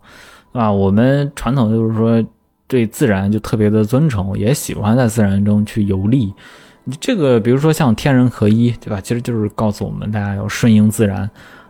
[0.51, 2.23] 啊，我们传统就是说。
[2.69, 6.31] 对自然就特别的尊崇，也喜欢在自然中去游历。
[6.99, 9.01] 这个比如说像天人合一，对吧？
[9.01, 11.27] 其实就是告诉我们大家要顺应自然，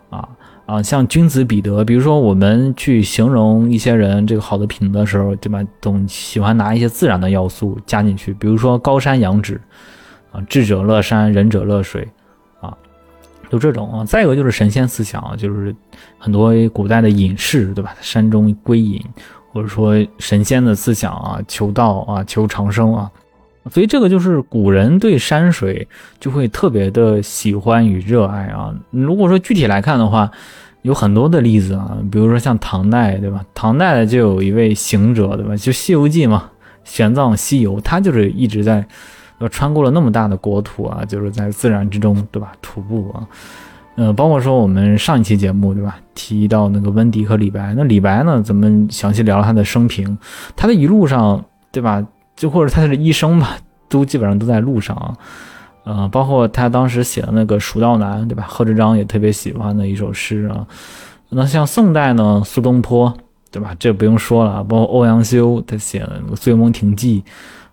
[0.09, 0.27] 啊
[0.69, 5.67] 啊，像君子彼得，比如说我们去形容一些人这个好的品德的时候，对吧？
[5.81, 9.59] 总喜欢拿一些自然的要素加进去，比如说高山仰止，
[10.31, 12.07] 啊，智者乐山，仁者乐水，
[12.61, 12.71] 啊，
[13.49, 14.05] 就这种啊。
[14.05, 15.75] 再一个就是神仙思想，就是
[16.19, 17.95] 很多古代的隐士，对吧？
[17.99, 19.03] 山中归隐。
[19.51, 23.09] 或者说神仙的思想啊，求道啊，求长生啊，
[23.71, 25.87] 所以这个就是古人对山水
[26.19, 28.73] 就会特别的喜欢与热爱啊。
[28.91, 30.31] 如果说具体来看的话，
[30.81, 33.43] 有很多的例子啊，比如说像唐代，对吧？
[33.53, 35.55] 唐代的就有一位行者，对吧？
[35.57, 36.49] 就《西游记》嘛，
[36.85, 38.87] 玄奘西游，他就是一直在，
[39.39, 42.53] 呃，穿过了那么大的国土啊，就是在自然之中，对吧？
[42.61, 43.27] 徒步啊。
[43.95, 50.17] 呃，包括说我们上一期节目对吧，提到那个温迪和李白，那李白呢，咱们详细聊了他的生平，
[50.55, 51.43] 他的一路上
[51.73, 52.01] 对吧，
[52.39, 53.57] 就或者他的一生吧，
[53.89, 54.95] 都基本上都在路上。
[54.95, 55.13] 啊，
[55.83, 60.65] 呃，包括他当时写的那个《蜀道难》对吧，贺知章也特别喜欢的一首诗啊，
[61.27, 63.13] 那像宋代呢，苏东坡
[63.51, 67.21] 对吧，这不用说了，包括欧阳修他写的《醉翁亭记》。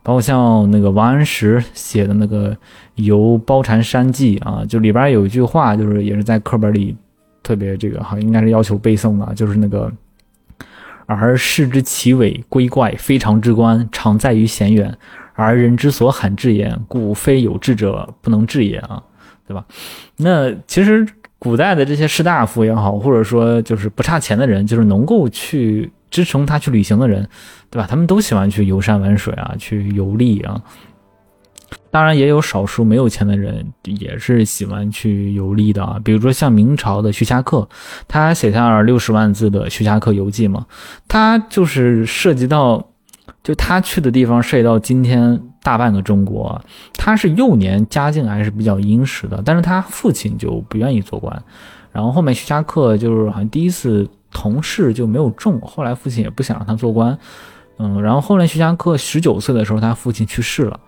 [0.03, 2.53] 包括像那个王安石写的那个
[2.95, 6.97] 《游褒禅山记》啊，就里边有一句话，就是也是在课本里
[7.43, 9.91] 特别这个哈，应该是要求背诵的，就是那个
[11.07, 14.97] “而视之其伟归怪，非常之观，常在于险远，
[15.35, 19.03] 而人之所罕至焉，故非有志者不能至也啊，
[19.47, 19.65] 对吧？
[20.19, 21.07] 那其实
[21.39, 25.91] 古代的这些士大夫也好，或者说就是不差钱的人，就是能够去。
[26.09, 27.29] 支撑他去旅行的人，
[27.69, 27.87] 对吧？
[27.87, 30.59] 他们都喜欢去游山玩水啊，去游历啊。
[31.91, 36.01] 当然，也有少数没有钱的人也是喜欢去游历的啊。
[36.05, 37.69] 比如说像明朝的徐霞客，
[38.07, 40.67] 他写下了六十万字的《徐霞客游记》嘛，
[41.09, 42.87] 他就是涉及到，
[43.43, 46.61] 就他去的地方涉及到今天大半个中国。
[46.95, 51.43] 他是幼年家境还是比较殷实的，但是他父亲就不愿意做官，
[51.93, 54.09] 然后后面徐霞客就是好像第一次。
[54.33, 57.17] 同事就没有中，后来父亲也不想让他做官，
[57.79, 60.79] 嗯，然后后来徐霞客十九岁的时候，他父亲去世了，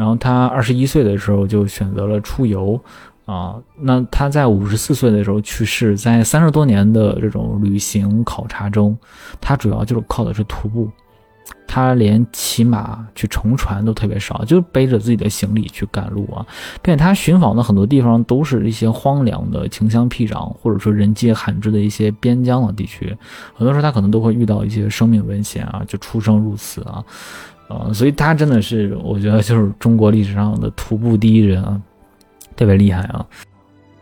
[0.00, 2.80] 然后他二十一岁的时候就选择了出游，
[3.26, 8.96] 啊，那他在五十四岁的时候去世，在三十多年的这种旅行考察中，
[9.42, 10.88] 他主要就是靠的是徒步。
[11.68, 16.46] 他连骑马去乘船都特别少，就背着自己的行李去赶路啊，
[16.80, 23.14] 并且他寻访的很多地方都是一些荒凉的、穷乡僻壤，或者说人迹罕至的一些边疆的地区。
[23.54, 27.04] 很多时候他可能都会遇到一些生命危险啊，就出生入死啊，
[27.70, 31.80] 呃，所以他真的是我觉得就是中国历史上的徒步第一人啊，
[32.56, 33.24] 特别厉害啊。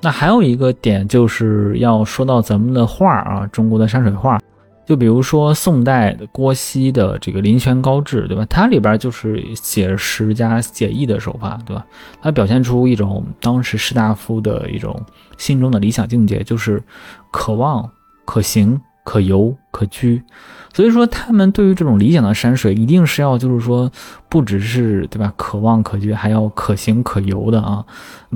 [0.00, 4.40] 那还有一个点就是要说到咱们的画啊，中国的山水画。
[4.86, 8.46] 就比如说宋代的郭熙的这个《临泉高致》，对吧？
[8.48, 11.84] 它里边就是写实加写意的手法，对吧？
[12.22, 14.98] 它表现出一种当时士大夫的一种
[15.36, 16.82] 心中的理想境界，就是
[17.30, 17.86] 渴望、
[18.24, 20.22] 可行、可游、可居。
[20.74, 23.90] 所以说，他们对于这种理想的山水，一定是要就是说，
[24.28, 25.32] 不只是对吧？
[25.34, 27.82] 可望可居，还要可行可游的啊。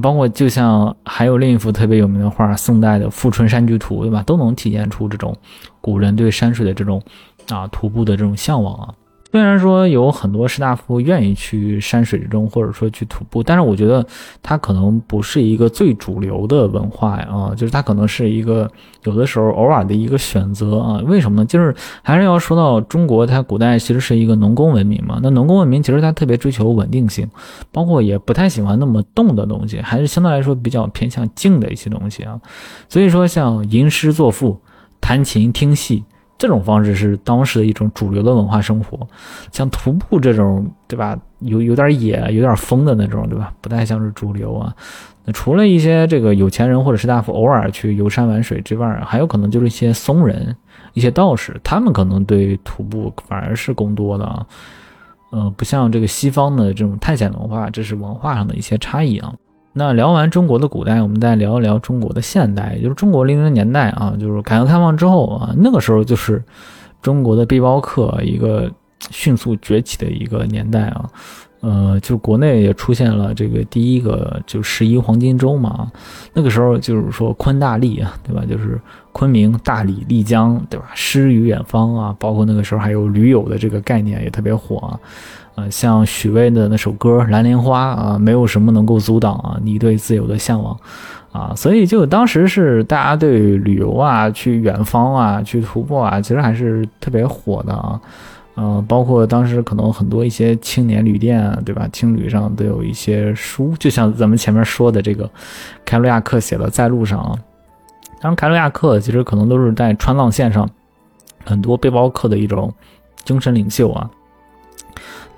[0.00, 4.22] 包括就像还有另一幅特别有名的画，宋代的《富春山居图》，对吧？
[4.22, 5.36] 都能体现出这种
[5.82, 7.02] 古人对山水的这种
[7.50, 8.94] 啊徒步的这种向往啊。
[9.32, 14.06] 虽然说有很多士大夫愿意去山水之中，或者说去徒步，但是我觉得
[14.42, 18.70] 它可能不是一个最主流的文化呀，啊，就是它可能是一个
[19.04, 21.00] 有的时候偶尔的一个选择啊。
[21.06, 21.46] 为什么呢？
[21.46, 25.18] 就是还是要说到中国，它古代其实是一个农耕文明嘛。
[25.22, 27.26] 那农耕文明其实它特别追求稳定性，
[27.72, 32.38] 包括也不太喜欢那么动的东西，还是相对来说比较偏向静的一些东西啊。
[32.86, 34.60] 所以说，像吟诗作赋、
[35.00, 36.04] 弹琴听戏。
[36.42, 38.98] 这种方式是当时的一种主流的文化生活。
[39.52, 41.16] 像徒步这种，对吧？
[41.38, 43.54] 有有点野、有点疯的那种，对吧？
[43.60, 44.74] 不太像是主流啊。
[45.24, 50.56] 那除了一些这个有钱人或者士大夫偶尔去游山玩水之外，还有可能就是一些僧人、
[50.94, 54.44] 一些道士，他们可能对徒步反而是更多的啊。
[55.30, 59.32] 呃，不像这个西方的这种探险文化，这是文化上的一些差异啊。
[59.72, 66.42] 那聊完中国的古代，我们再聊一聊中国的现代，也就是中国零零年代啊，就是改革开放之后啊，那个时候就是
[67.00, 68.70] 中国的背包客一个
[69.10, 71.08] 迅速崛起的一个年代啊。
[71.60, 75.88] 呃，就国内也出现了这个第一个就十一黄金周嘛，
[76.32, 78.42] 那个时候就是说昆大丽啊，对吧？
[78.44, 78.80] 就是
[79.12, 80.90] 昆明、大理、丽江，对吧？
[80.92, 84.98] 诗与远方啊，包括那个时候还有驴友的这个概念也特别火啊。
[85.54, 90.74] 呃，像许巍的那首歌《蓝莲花》啊，没有什么能够阻挡啊你对自由的向往
[91.30, 98.00] 啊，所以就当时是大家对旅游啊、去远方啊、去徒步啊，其实还是特别火的啊。
[98.54, 101.88] 呃，包括当时可能很多一些青年旅店啊，对吧？
[101.90, 105.28] 青旅上都有一些书，就像咱们前面说的这个
[105.86, 107.34] 凯鲁亚克写的《在路上》啊。
[108.20, 110.68] 当然，凯鲁亚克其实可能都是在川藏线上
[111.44, 112.72] 很多背包客的一种
[113.24, 114.10] 精神领袖啊。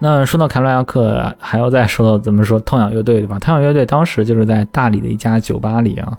[0.04, 3.38] 那说到凯鲁亚克，还要再说到怎么说痛仰乐队，对吧？
[3.38, 6.12] 痛仰乐队当时就是在大理的一家酒吧里啊。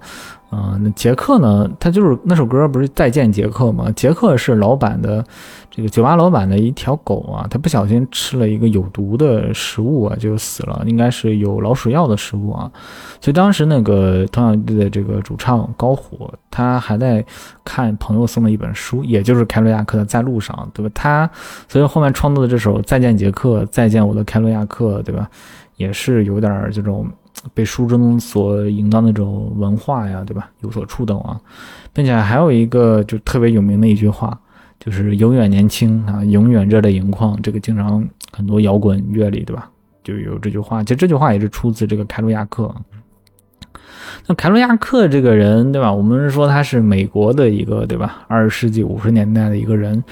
[0.50, 1.70] 啊，那杰克呢？
[1.80, 3.92] 他就是那首歌不是《再见杰克》吗？
[3.96, 5.26] 杰克是老板的
[5.70, 12.72] 这个酒吧老板的一条狗啊，他不小心吃了一个有毒的食物啊，就死了，应该是有老鼠药的食物啊。
[13.20, 17.26] 所以当时那个同样的这个主唱高虎，他还在
[17.66, 20.92] 看朋友送的一本书，也就是凯罗亚克的《在路上》，对吧？
[20.94, 21.30] 他
[21.68, 25.28] 所以后面创作的这首《再见杰克》，再见我的凯罗亚克，对吧？
[25.76, 27.06] 也是有点这种。
[27.54, 30.50] 被书中所引到那种文化呀，对吧？
[30.62, 31.40] 有所触动啊，
[31.94, 34.38] 并且还有一个就特别有名的一句话，
[34.80, 37.40] 就是“永远年轻啊，永远热泪盈眶”。
[37.44, 39.70] 这个经常很多摇滚乐里，对吧？
[40.04, 40.84] 就有这句话。
[40.84, 42.74] 其实这句话也是出自这个凯鲁亚克。
[44.28, 45.94] 那凯鲁亚克这个人，对吧？
[45.94, 48.24] 我们说他是美国的一个，对吧？
[48.28, 50.04] 二十世纪五十年代的一个人。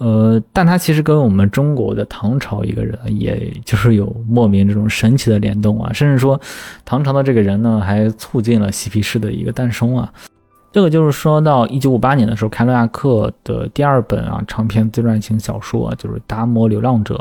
[0.00, 6.40] 呃，但他其实跟我们中国的唐朝一个人，也就是有莫名这种神奇的联动啊，甚至说，
[6.86, 10.10] 唐朝的这个人呢，还促进了嬉皮士的一个诞生啊。
[10.72, 17.16] 这个就是说到一九五八年的时候，凯鲁亚克的第二本啊长篇自传型小说，就是《达摩流浪者》，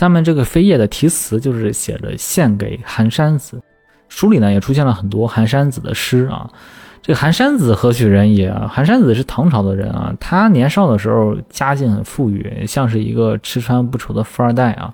[0.00, 3.60] 下面这个扉页的题词就是写着献给寒山子，
[4.08, 6.48] 书里呢也出现了很多寒山子的诗啊。
[7.04, 8.66] 这个寒山子何许人也啊？
[8.66, 14.90] 寒山子是唐朝的人啊，他年少的时候家境很富裕，像是一个吃穿不愁的富二代啊。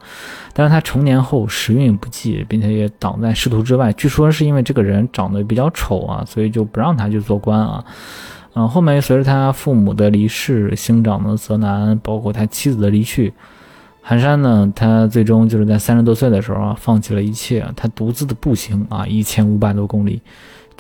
[0.53, 3.93] 但是他成年后时运不济，并且也挡在仕途之外。
[3.93, 7.85] 据说是因为这个人长得比较丑啊，所以就不让他去做官啊。
[8.55, 13.33] 嗯，后面随着他父母的离世、兄长的责难，包括他妻子的离去，
[14.03, 20.21] 寒山呢，他最终就是在三十多岁的时候啊，放弃了一切，他独自的步行啊，一千五百多公里。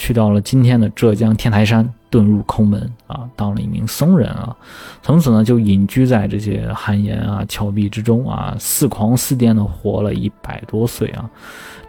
[0.01, 4.57] 去到了今天的浙江天台山，遁入空门啊，当了一名僧人啊，
[5.03, 11.28] 从此呢就隐居在这些寒岩啊、峭壁之中啊，似狂似癫的活了一百多岁啊。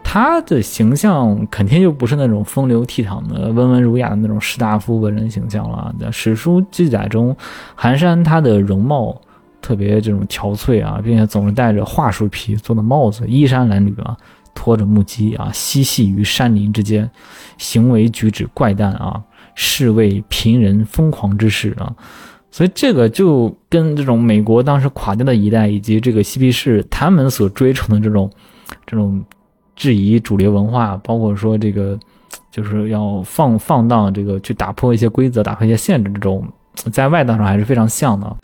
[0.03, 5.95] 他的形象肯定就不是那种风流倜傥的、温文儒雅的那种士大夫文人形象了。
[5.97, 7.33] 在史书记载中，
[7.75, 9.15] 寒山他的容貌
[9.61, 14.17] 特别这种憔悴啊，并且总是戴着桦树皮做的帽子，衣衫褴褛啊。
[14.53, 17.09] 拖着木屐啊，嬉戏于山林之间，
[17.57, 19.21] 行为举止怪诞啊，
[19.55, 21.93] 是为贫人疯狂之事啊。
[22.51, 28.29] 所以这个就跟这种美国当时垮掉的一代，以及这个嬉皮士他们所追崇的这种
[28.85, 29.23] 这种
[29.75, 31.97] 质疑主流文化，包括说这个
[32.51, 36.45] 就是要放放荡，这个去打破一些规则，打破一些限制，这种
[36.91, 38.37] 在外道上还是非常像的。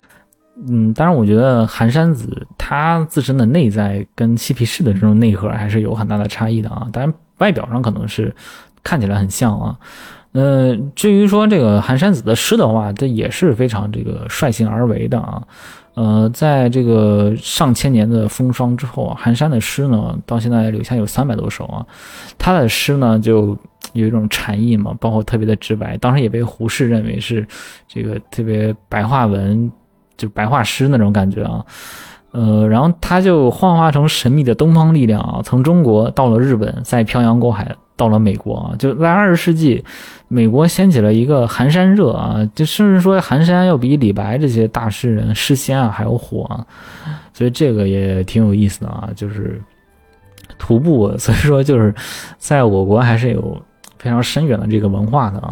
[0.68, 6.88] 嗯，当然，我觉得寒山子他自身的内在跟嬉皮士的这种内核还是有很大的差异的啊。
[6.91, 8.36] 当然，外表上可能是
[8.84, 9.78] 看起来很像啊。
[10.32, 15.43] 呃，至于说这个寒山子的诗的话，这也是非常这个率性而为的啊。
[15.93, 21.86] 呃，在这个上千年的风霜之后啊，寒山的诗呢，到现在留下有三百多首啊。
[22.38, 23.55] 他的诗呢，就
[23.93, 27.47] 有一种禅意嘛，包括特别的直白，当时也被胡适认为是
[27.88, 29.72] 这个特别白话文。
[30.18, 31.63] 就白话诗那种感觉啊，
[32.32, 39.84] 呃，然后他就幻化成神秘的东方力量啊，从中国到了日本，再漂洋过海到了美国啊，就在二十世纪，
[40.28, 46.65] 美国掀起了一个寒山热啊，就甚至说寒山要比李白这些大诗人诗仙啊还要火啊，
[47.34, 49.61] 所以这个也挺有意思的啊，就是
[50.57, 51.93] 徒步，所以说就是
[52.38, 53.61] 在我国还是有
[53.99, 55.51] 非常深远的这个文化的啊。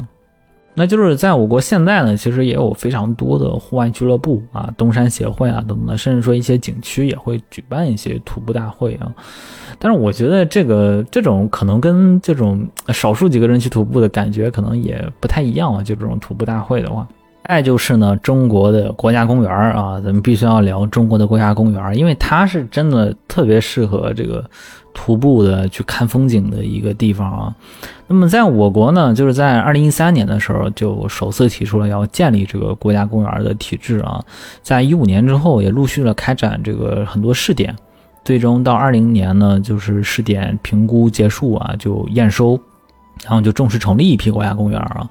[0.77, 9.09] 那就是在我国现在呢，其实也有非常多的户外俱乐部啊、登山协会啊等等，甚至说一些景区也会举办一些徒步大会啊。
[9.79, 15.81] 但是我觉得这个这种可能跟这种少数几个人去徒步的感觉可能也不太一样啊。
[15.81, 17.07] 就这种徒步大会的话，
[17.47, 24.43] 再就是呢，中国的国家公园啊，咱们必须要聊中国的国家公园，因为它是真的特别适合这个。
[24.97, 27.53] 徒步的去看风景的一个地方啊，
[28.07, 34.23] 那么在我国呢，就是在二零一三年的时候就首次提出了要建立这个国家公园的体制啊，
[34.61, 37.75] 在一五年之后也陆续的开展这个很多试点，
[38.23, 42.57] 最终到二零年呢，就是试点评估结束啊，就验收，
[43.25, 45.05] 然后就正式成立一批国家公园啊。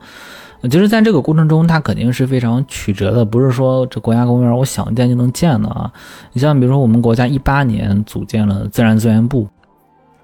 [0.69, 5.91] 其实，在这个过程中，它肯定是非常曲折的，不是说这国家公园我想建就能建的啊。
[6.33, 9.49] 你像比如说，我们国家一八年组建了自然资源部。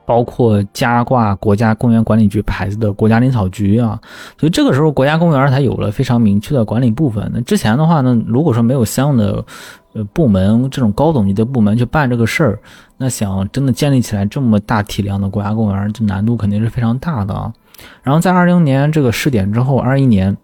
[0.07, 3.97] 包括加挂国家公园管理局牌子的国家林草局啊，
[4.41, 7.31] 所以这个时候国家公园才有了非常明确的管理部分。
[7.33, 9.45] 那之前的话呢，如果说没有相应的
[9.93, 12.59] 呃部门这种高等级的部门去办这个事儿，
[12.97, 17.53] 那想真的建立起来这么大体量的国家公园，这难度肯定是非常大的啊。
[18.03, 20.37] 然后在二零年这个试点之后，二一年。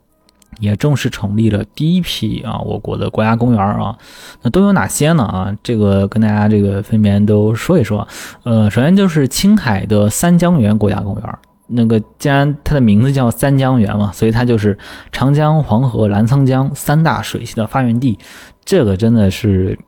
[0.59, 3.95] 也正式成立了第一批啊，我国的国家公园啊，
[4.41, 5.22] 那都有哪些呢？
[5.22, 8.09] 啊，这个跟大家这个分别都说一说。
[8.43, 14.78] 呃，首先就是青海的三江源国家公园，那个既然它的名字叫三江源嘛，所以它就是
[15.12, 18.18] 长江、黄河、澜沧江三大水系的发源地，
[18.64, 19.78] 这个真的是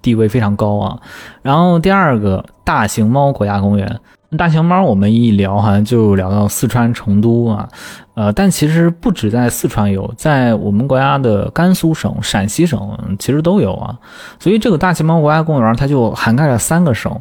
[0.00, 0.98] 地位非常高啊。
[1.42, 4.00] 然后第二个大熊猫国家公园。
[4.36, 7.68] 大熊猫，我们一聊好像就聊到四川成都啊，
[8.14, 13.96] 呃，但其实不止在四川有，在我们国家的甘肃省、陕西省其实都有啊。
[14.38, 17.20] 所以这个大熊猫国家公园它就涵盖了三个省，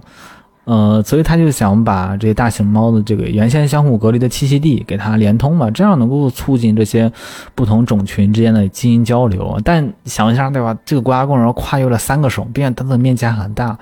[0.66, 7.11] 呃，所以他就想把这些大熊猫的这个原先相互隔离的栖息地给它连通嘛，这样能够促进这些
[7.53, 9.59] 不同种群之间的基因交流。
[9.64, 10.78] 但想一下，对吧？
[10.86, 13.78] 这个国家公园跨越了三个省，并且它的面积还很大，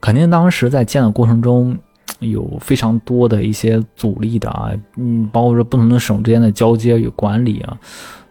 [0.00, 1.76] 肯定当时在建的过程中。
[2.20, 7.76] 有非常多的一些阻力的啊，嗯，包括说不同的省之间的交接与管理啊，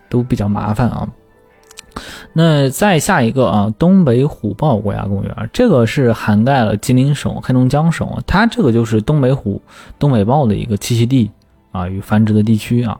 [0.09, 1.07] 都比较麻烦啊。
[2.33, 9.61] 那再下一个啊，东北虎豹国家公园，这个是涵盖了吉林省、黑龙江省，它这个就是东北虎、
[9.97, 11.31] 东北豹的一个栖息地
[11.71, 12.99] 啊与繁殖的地区啊。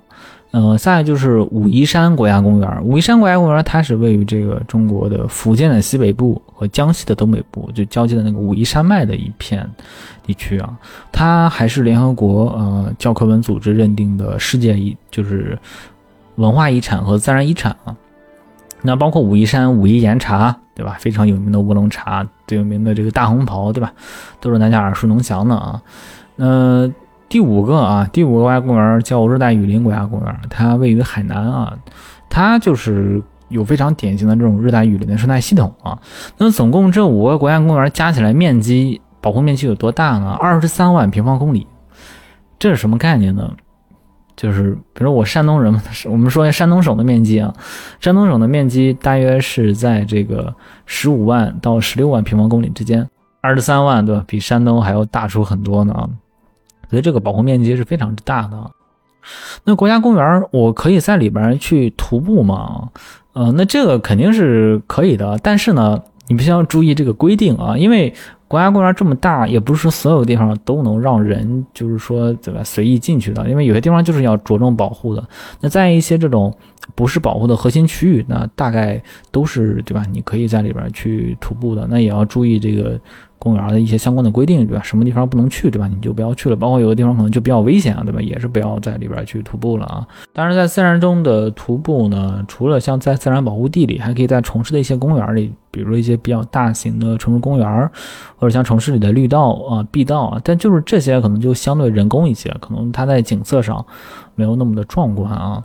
[0.58, 2.82] 嗯，再就是武夷山国家公园。
[2.86, 9.70] 武夷山国家公园它是位于这个中国的福建的西北部和江西的东北部，就交界的那个武夷山脉的一片
[10.26, 10.80] 地区啊。
[11.12, 15.60] 它还是联合国呃教科文组织认定的世界遗，就是
[16.36, 17.93] 文化遗产和自然遗产啊。
[18.82, 20.95] 那包括武夷山武夷岩茶，对吧？
[21.01, 23.91] 非常有名的乌龙茶，最有名的这个大红袍，对吧？
[24.39, 25.82] 都是大家耳熟能详的啊。
[26.38, 26.89] 那。
[27.28, 31.78] 第五个啊，第五个国家公园叫热带雨林国家公园，它位于海南啊，
[32.30, 35.99] 它就是有非常典型的这种热带雨林的生态系统啊。
[36.38, 40.38] 那么总共这五个国家公园加起来面积保护面积有多大呢？
[40.39, 41.67] 二十三万平方公里，
[42.59, 43.51] 这是什么概念呢？
[44.38, 47.53] 就是比如我山东人嘛，我们说山东省的面积啊，
[47.99, 50.53] 山东省的面积大约是在这个
[50.86, 53.07] 十五万到十六万平方公里之间，
[53.41, 54.23] 二十三万对吧？
[54.28, 56.09] 比山东还要大出很多呢。
[56.89, 58.71] 所以这个保护面积是非常之大的。
[59.63, 62.89] 那国家公园，我可以在里边去徒步吗？
[63.33, 65.38] 嗯，那这个肯定是可以的。
[65.41, 68.13] 但是呢，你必须要注意这个规定啊，因为
[68.47, 75.27] 国家公园这么大，也不是说所有地方都能让人就是说对吧随意进去的，因为有些地方就是要着重保护的。
[75.59, 76.55] 那在一些这种
[76.93, 80.05] 不是保护的核心区域，那大概都是对吧？
[80.11, 82.99] 你可以在里边去徒步的，那也要注意这个。
[83.38, 84.81] 公园的一些相关的规定，对吧？
[84.81, 85.88] 什么地方不能去，对吧？
[85.88, 86.55] 你就不要去了。
[86.55, 88.19] 包括有的地方可能就比较危险啊，对吧？
[88.19, 90.07] 也是不要在里边去徒步了啊。
[90.33, 97.91] 当然，在自然中的徒步呢，除了像在自然保护地里，还可以在城市的一些公园里，比如一些比较大型的城市公园，
[98.38, 100.41] 或者像城市里的绿道啊、碧道啊。
[100.43, 103.86] 但就是这些可能就相对人工一些，可能它在景色上
[104.33, 105.61] 没有那么的壮观啊。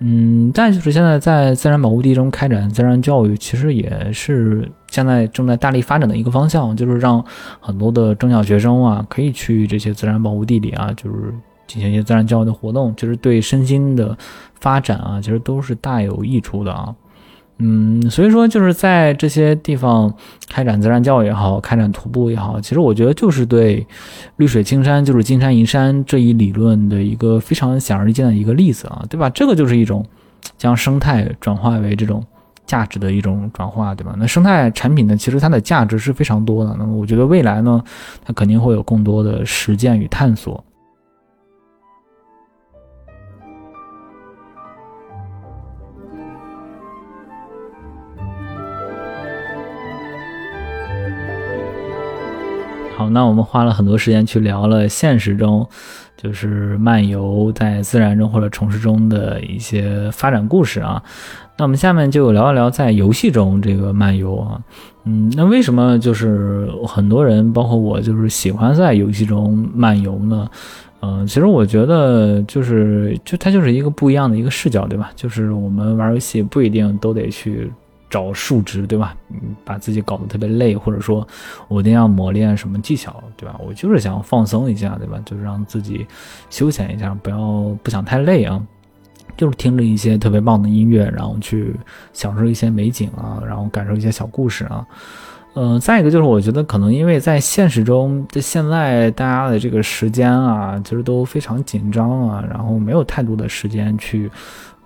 [0.00, 7.24] 嗯，再就是现在在自然保护地中开展自然教育，其实也是现在正在大力发展的一个方向，就是让
[7.60, 11.32] 很多的中小学生啊，可以去这些自然保护地里啊，就是
[11.66, 14.16] 进行一些自然教育的活动，其实对身心的
[14.60, 16.94] 发展啊，其实都是大有益处的啊。
[17.58, 20.12] 嗯，所以说就是在这些地方
[20.48, 23.86] 开展自然教育也好，开展徒步也好，其实我觉得就是对
[24.36, 29.30] 绿水青山就是金山银山这一理论的一个非常显而易见的一个例子啊，对吧？
[29.30, 30.04] 这个就是一种
[30.58, 32.24] 将生态转化为这种
[32.66, 34.16] 价值的一种转化，对吧？
[34.18, 36.74] 那生态产品呢，其实它的价值是非常多的。
[36.76, 37.80] 那么我觉得未来呢，
[38.24, 40.62] 它肯定会有更多的实践与探索。
[53.14, 55.66] 那我们花了很多时间去聊了现实中，
[56.16, 61.02] 就是漫游在自然中或者城市中的一些发展故事啊。
[61.56, 64.60] 那我们下面就聊一聊在游戏中这个漫游啊。
[65.04, 70.50] 嗯，那为什么就是很多人，包括我，就是喜欢在游戏中漫游呢？
[71.00, 75.12] 嗯，其实我觉得就是就它就是一个不一样的一个视角，对吧？
[75.14, 77.70] 就是我们玩游戏不一定都得去。
[78.14, 79.12] 找数值，对吧？
[79.30, 81.26] 嗯，把自己搞得特别累，或者说
[81.66, 83.58] 我一定要磨练什么技巧，对吧？
[83.58, 85.20] 我就是想放松一下，对吧？
[85.24, 86.06] 就是让自己
[86.48, 88.62] 休闲一下，不要不想太累啊。
[89.36, 91.74] 就是听着一些特别棒的音乐，然后去
[92.12, 94.86] 享受一些美景啊，然后感受一些小故事啊。
[95.54, 104.30] 嗯，再一个就是我觉得可能因为在现实中，在现在大家的这个时间啊，其实都非常紧张啊，然后没有太多的时间去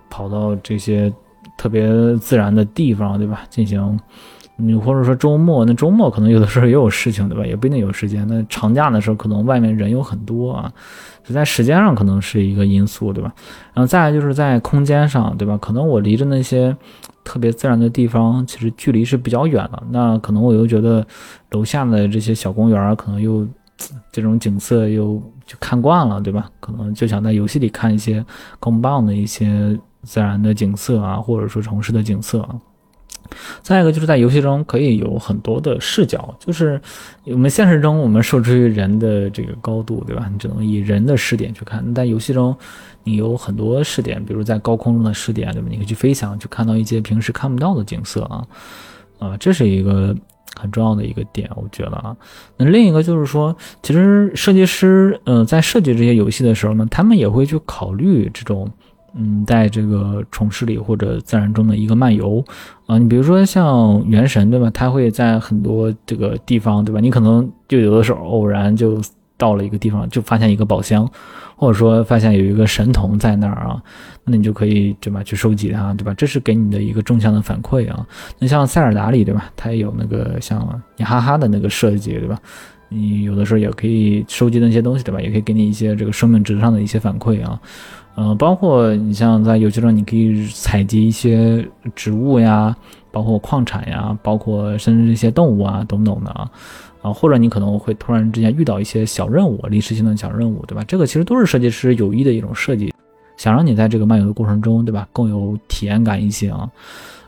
[0.09, 1.13] 跑到这些。
[1.59, 3.41] 特别自然的地方，对吧？
[3.49, 3.99] 进行，
[4.55, 7.45] 你或者说周末，那周末可能有的时候也有事情，对吧？
[7.45, 8.25] 也不一定有时间。
[8.29, 10.71] 那长假的时候，可能外面人有很多啊，
[11.21, 13.33] 就在时间上可能是一个因素，对吧？
[13.73, 15.57] 然后再来就是在空间上，对吧？
[15.57, 16.73] 可能我离着那些
[17.25, 19.83] 特别自然的地方，其实距离是比较远的。
[19.91, 21.05] 那可能我又觉得
[21.51, 23.45] 楼下的这些小公园，可能又
[24.13, 26.49] 这种景色又就看惯了，对吧？
[26.61, 28.25] 可能就想在游戏里看一些
[28.61, 29.77] 更棒的一些。
[30.09, 32.55] 自然的景色啊，或者说城市的景色啊。
[33.61, 36.81] 再一个就是在游戏中可以有很多的视角，就是
[37.25, 40.27] 我们现实中我们受制于人的这个高度，对吧？
[40.33, 41.85] 你只能以人的视点去看。
[41.93, 42.57] 但游戏中，
[43.03, 45.67] 你有很多视点，比如在高空中的视点，对吧？
[45.69, 48.43] 你可以去飞翔，去看到一些平时看不到的景色啊。
[49.19, 50.15] 啊，这是一个
[50.59, 52.17] 很重要的一个点，我觉得啊。
[52.57, 58.67] 那另一个就是说，其实设计师，嗯，在设计这些游戏的时候呢，他们也会去考虑这种。
[59.15, 62.43] 嗯，在这个城市里或者自然中的一个漫游，
[62.85, 64.69] 啊，你比如说像原神，对吧？
[64.73, 66.99] 它会在很多这个地方，对吧？
[66.99, 69.01] 你可能就有的时候偶然就
[69.37, 71.09] 到了一个地方，就发现一个宝箱，
[71.55, 73.81] 或者说发现有一个神童在那儿啊，
[74.25, 75.23] 那你就可以对吧？
[75.23, 76.13] 去收集它，对吧？
[76.13, 78.05] 这是给你的一个正向的反馈啊。
[78.37, 79.49] 那像塞尔达里，对吧？
[79.55, 80.59] 它也有那个像
[80.97, 82.37] 雅哈哈的那个设计，对吧？
[82.89, 85.21] 你有的时候也可以收集那些东西，对吧？
[85.21, 87.59] 也可以给你一些这个生命值上的一些反馈啊。
[88.15, 91.65] 嗯，包括你像在游戏中，你可以采集一些
[91.95, 92.75] 植物呀，
[93.11, 96.51] 包括矿产呀，包括甚至一些动物啊，等等的啊，
[97.01, 100.83] 啊，或者你可能会突然之间遇到一些小任务，临时性的小任务，对吧？
[100.85, 102.93] 这个其实都是设计师有意的一种设计，
[103.37, 106.69] 想让你在这个漫游的过程中，对吧，更有体验感一些啊。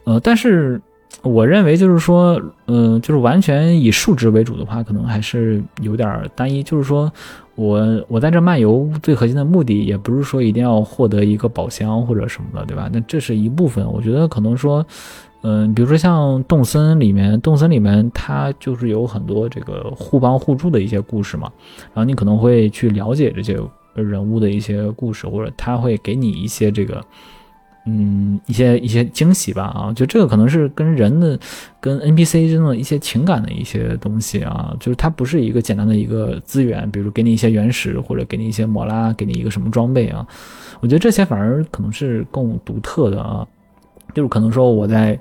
[0.03, 0.81] 呃，但是
[1.21, 7.11] 我认为就是说，嗯，就是完全以数值为主的话，可能还是有点单一，就是说。
[7.55, 12.89] 我我在这漫游最核心的目的，也不是说一定要获得一个宝箱或者什么的，对吧？
[12.91, 13.85] 那这是一部分。
[13.91, 14.83] 我觉得可能说，
[15.43, 21.51] 嗯，比如说像动森里面，动森里面它就是有很多这个互帮互助的一些故事嘛。
[21.93, 23.59] 然后你可能会去了解这些
[23.93, 27.03] 人物的一些故事，或者他会给你一些这个。
[27.85, 31.39] 嗯，一些一些惊喜吧啊，就这个可能是跟人的、
[31.79, 40.23] 跟 NPC 中的一些情感的一些东西啊，就是它不是一个简单的一个资源，比如给你一些原石或者给你一些摩拉，给你一个什么装备啊，
[40.79, 43.47] 我觉得这些反而可能是更独特的啊，
[44.13, 45.17] 就是可能说我在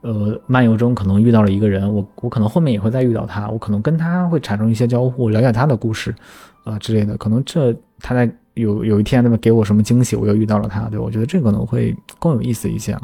[0.00, 6.12] 呃漫游中可能遇到了一个人，我我可能后面也会再遇到他，我可能跟他会产生一些交互，了解他的故事
[6.64, 8.28] 啊之类的，可能这他在。
[8.54, 13.02] 有有一天，那么给我什么惊喜，我又遇到了他，对我觉得这可能会更有意思一些啊。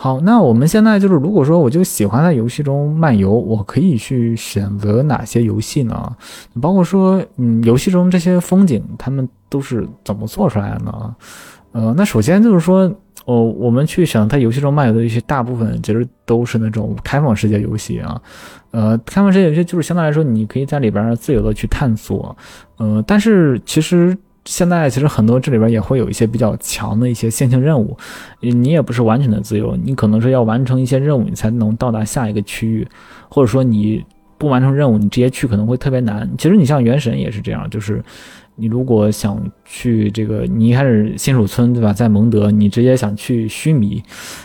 [0.00, 6.16] 好，那我们现在就是，如果说我就喜欢在游戏中漫游，我可以去选择哪些游戏呢？
[6.62, 11.16] 包括说，嗯，游戏中这些风景，他们都是怎么做出来的呢？
[11.72, 12.82] 呃，那首先就是说，
[13.24, 18.22] 哦，我们去想在游戏中漫游的一些大部分，其实都是那种开放世界游戏啊。
[18.70, 22.36] 呃，开放世界游戏就是相对来说，你可以在里边自由的去探索。
[22.76, 24.16] 呃，但是其实。
[24.48, 27.94] 现在其实很多这里边也会有一些比较强的一些线性任务，
[28.40, 32.88] 你也不是完全的自由，你可能是要完成一些任务，你才能到达下一个区域，
[33.28, 34.02] 或者说你
[34.38, 36.26] 不完成任务，你直接去可能会特别难。
[36.38, 38.02] 其实你像原神也是这样，就是。
[38.60, 44.02] 你如果想去这个，你一开始新手村对吧，在蒙德，你直接想去须弥，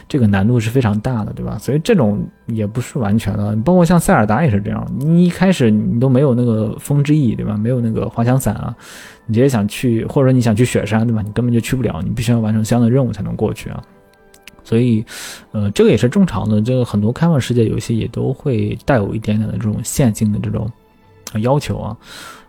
[0.07, 1.57] 这个难度是非常大的，对吧？
[1.57, 7.57] 所以这种也不是完全的，包括像塞尔达也是这样，你一开始你都没有那个风之翼，对吧？
[7.57, 8.75] 没有那个滑翔伞啊，
[9.25, 11.23] 你直接想去，或者说你想去雪山，对吧？
[11.23, 13.81] 你根本就去不了，你必须要完成相应的任务才能过去啊。
[14.63, 15.03] 所以，
[15.51, 20.71] 呃，这个也是正常的，这个很多开放世界游戏也都会带有一点点的这种线性的这种
[21.41, 21.97] 要求啊。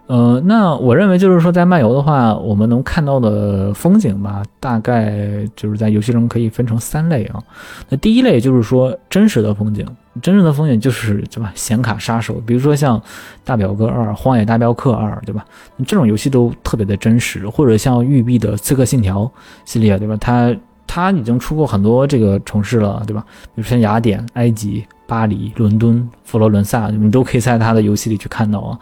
[0.06, 7.42] 呃，那我认为就是说，在漫游的话，我们能看到的风景吧，大概就是在游戏中可以分成三类啊。
[7.88, 9.86] 那第一类就是说真实的风景
[10.20, 11.50] 真正的风景就是对吧？
[11.54, 13.00] 显卡杀手，比如说像
[13.44, 15.42] 《大表哥二》《荒野大镖客二》，对吧？
[15.86, 19.22] 这种游戏都特别的真实，或者像育碧的《刺客信条》
[19.64, 20.16] 系列，对吧？
[20.20, 20.54] 它
[20.86, 23.24] 它已经出过很多这个城市了，对吧？
[23.54, 28.78] 比如像雅典、埃及、巴黎、伦敦、佛罗伦萨，你都可以在它的游戏里去看到啊。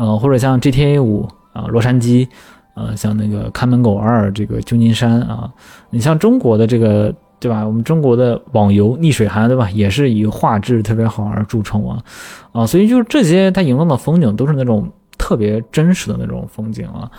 [0.00, 2.26] 呃，或者像 GTA 五啊，洛杉矶，
[2.74, 5.52] 呃，像那个看门狗二，这个旧金山啊，
[5.90, 7.14] 你像中国的这个。
[7.42, 7.66] 对吧？
[7.66, 9.70] 我们中国的网游《逆水寒》，对吧？
[9.70, 12.04] 也是以画质特别好而著称啊，
[12.52, 14.86] 啊，所以就是这些它营造的风景都是那种
[15.16, 17.10] 特别真实的那种风景啊，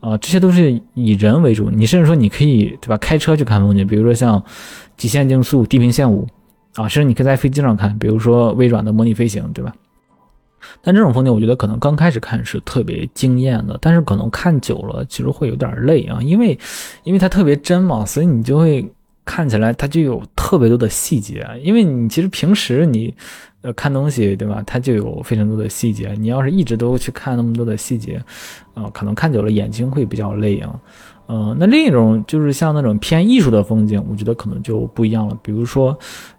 [0.00, 1.70] 啊，这些都是以人为主。
[1.70, 2.98] 你甚至说你可以对吧？
[2.98, 4.38] 开车去看风景，比如说像
[4.98, 6.26] 《极限竞速：地平线五》
[6.82, 9.72] 啊，甚至你可以在飞机上看，比如说微软的模拟飞行，对吧？
[10.82, 16.58] 但这种风景，我觉得可能刚开始看是特别惊艳的，但是可能看久了其实会有点累啊，因为
[17.04, 18.90] 因为它特别真嘛，所以你就会。
[19.22, 23.14] 看起来它就有特别多的细节，因为你其实平时你，
[23.60, 24.60] 呃，看东西对吧？
[24.66, 26.16] 它就有非常多的细节。
[26.18, 28.20] 你要是一直都去看那么多的细节，
[28.74, 30.74] 啊，可能看久了眼睛会比较累啊。
[31.32, 35.38] 嗯，那另一种就是像那种偏艺术的风景，我觉得可能就不一样了。
[35.42, 35.96] 比如说，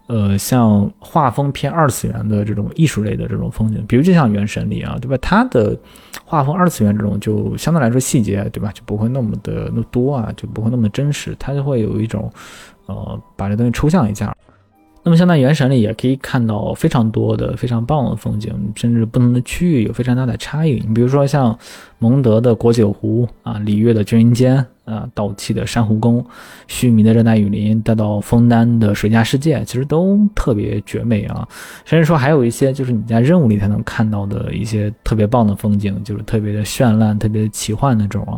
[0.08, 5.18] 呃，像画风偏二次元的这种艺术类的这种风景，比如就像《原神》里啊，对吧？
[5.22, 5.78] 它的
[6.26, 12.30] 画风二次元这种就相对来说细节对吧，就不会那么的那么多啊，就不会那么真实，它就会有一种。
[12.88, 14.36] 呃，把这东西抽象一下。
[15.04, 20.74] 那么，像在《原神》里也可以看到非常多的非常棒的风景，甚至不同的区域有非常大的差异。
[20.88, 21.58] 你比如说像
[21.98, 26.24] 蒙德的国酒湖啊，里约的军营间啊，岛气的珊瑚宫，
[26.68, 31.48] 须弥的热带雨林，再到枫丹的水下世界，其实都特别绝美啊。
[31.84, 38.38] 甚至说还有一些就是你在任务里才能看到的一些特别棒的风景，就是特别的绚烂、特别的奇幻那种啊。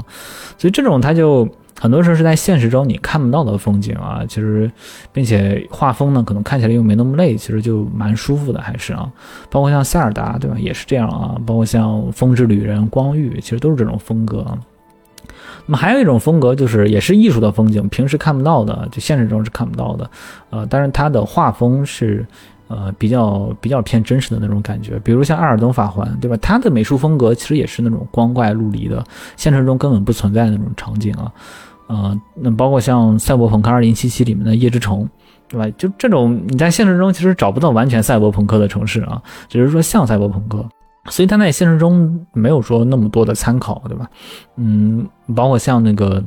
[0.58, 1.46] 所以这种它就。
[1.80, 4.72] 很多时候是在现实中你看不到的风景啊，其实，
[5.12, 9.12] 并且画风呢，可能看起来又没那么累，其实就蛮舒服的，还是啊。
[9.50, 11.36] 包括像塞尔达，对吧，也是这样啊。
[11.46, 14.46] 包括像《风之旅人》《光遇》，其实都是这种风格。
[15.66, 20.10] 那么还有一种风格，就是也是艺术的风景，平时看不到的，就现实中是看不到的。
[20.50, 22.26] 呃，但是它的画风是，
[22.68, 24.98] 呃，比较比较偏真实的那种感觉。
[25.00, 26.38] 比如像《艾尔登法环》，对吧？
[26.42, 29.04] 它的美术风格其实也是那种光怪陆离的，
[29.36, 31.32] 现实中根本不存在的那种场景啊。
[31.88, 35.08] 呃，那包括像《赛博朋克2077》里面的夜之城，
[35.48, 35.70] 对吧？
[35.78, 40.66] 就这种你在现实中其实找不到完全赛博朋克的城市啊，只是说像赛博朋克，
[41.10, 44.10] 所以它在现实中没有说那么多的参考，对吧？
[44.56, 45.06] 嗯，
[45.36, 46.22] 包括像那个《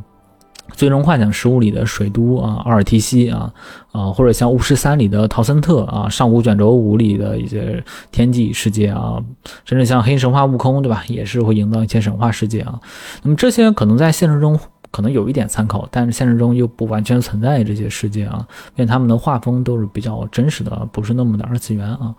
[0.73, 3.53] 最终幻想十五》里的水都啊，阿尔提西啊，
[3.93, 9.23] 啊，或者像《巫师三》里的陶森特啊，《上古卷轴五》里的一些天际世界啊，
[9.65, 11.05] 甚至像《黑神话：悟空》，对吧？
[11.09, 12.81] 也是会营造一些神话世界啊。
[13.23, 14.59] 那么这些可能在现实中。
[14.93, 18.47] 可能有一点参考，但是现实中又不完全存在这些世界啊，
[18.77, 22.15] 因为他们的画风都是比较真实的，不是那么的二次元啊，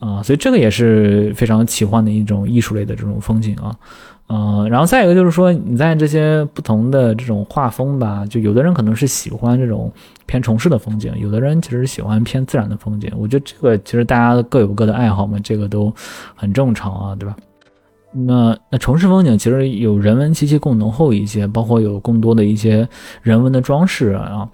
[0.00, 3.76] 啊，所以这个也是非常奇幻的一种艺术类的这种风景啊，
[4.30, 9.90] 嗯，然后再一个就是说，你在这些不同的这种画风吧，就有的人可能是喜欢这种
[10.26, 15.90] 偏城市的风景，有的人其实喜欢偏自然的风景，我觉得这个其实大家各有各的爱好嘛，这个都
[16.34, 17.34] 很正常啊，对吧？
[18.12, 22.86] 那那城市风景其实有人文气息更浓厚一些，包括有更多的一些
[23.22, 24.46] 人文的装饰啊。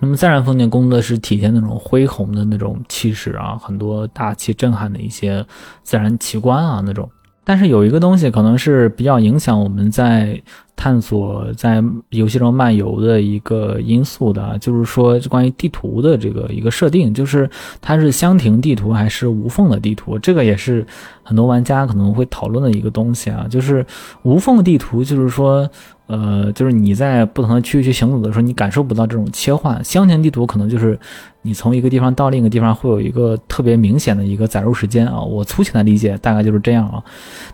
[0.00, 5.44] 那么自然风景更多的是体现那种恢宏的那种气势啊，很多大气震撼的一些
[5.82, 7.06] 自然奇观啊那种。
[7.44, 10.40] 但是有一个东西可能是比较影响我们在
[10.80, 17.50] 探索在游戏中漫游的一个因素的，就是说关于地图的这个一个设定，就是
[17.82, 20.86] 它是箱庭地图还是无缝的地图，这个也是
[21.22, 23.46] 很多玩家可能会讨论的一个东西啊。
[23.50, 23.84] 就是
[24.22, 25.68] 无缝地图，就是说。
[26.12, 29.80] 呃，就是你在不同的区域去行走的时候，你感受不到这种切换。
[29.84, 30.98] 箱庭地图可能就是
[31.42, 35.20] 你从一个地方到另一个地方会有一个特别明显的一个载入时间啊。
[35.20, 37.00] 我粗浅的理解大概就是这样啊。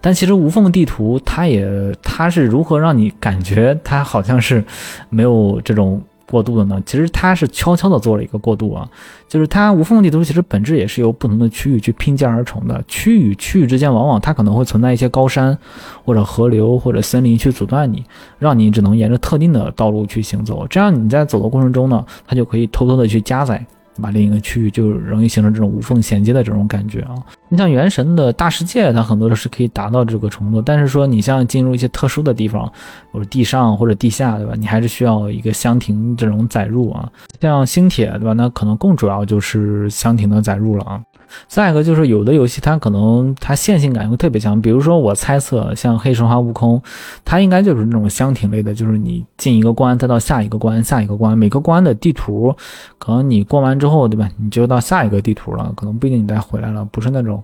[0.00, 4.64] 但其实无缝地图它也它是如何让你感觉它好像是
[5.10, 6.02] 没有这种。
[6.28, 8.84] 过渡的呢，其实它是悄悄的做了一个过渡啊，
[9.28, 15.56] 就是它无缝地图其实本质也是由不同的区域去拼接而成的，区域区域之间往往它可能会存在一些高山
[16.04, 18.04] 或者河流或者森林去阻断你，
[18.40, 23.64] 让你只能沿着特定的道路去行走，这样你在走的过程中呢，它就可以偷偷的去加载。
[24.00, 27.14] 把另一个区域就容易形成这种无缝衔接的这种感觉啊！
[27.48, 32.70] 你像原神的大世界，它很多都是可以达到这个程度，但是说你像进入一些特殊的地方，
[33.12, 34.54] 或者地上或者地下，对吧？
[34.56, 37.10] 你还是需要一个箱庭这种载入啊。
[37.40, 38.32] 像星铁，对吧？
[38.32, 41.00] 那可能更主要就是箱庭的载入了啊。
[41.48, 46.78] 再一个就是有的游戏它可能它线性感会特别强，比如说我猜测像《黑神话：悟空》，
[47.24, 52.54] 它应该就是那种箱庭类的，就是你进一个关再到下一个关，下一个关，每个关的地图
[52.98, 54.28] 可能你过完之后，对吧？
[54.38, 57.42] 你就到下一个地图了，可能不一定你再回来了，不是那种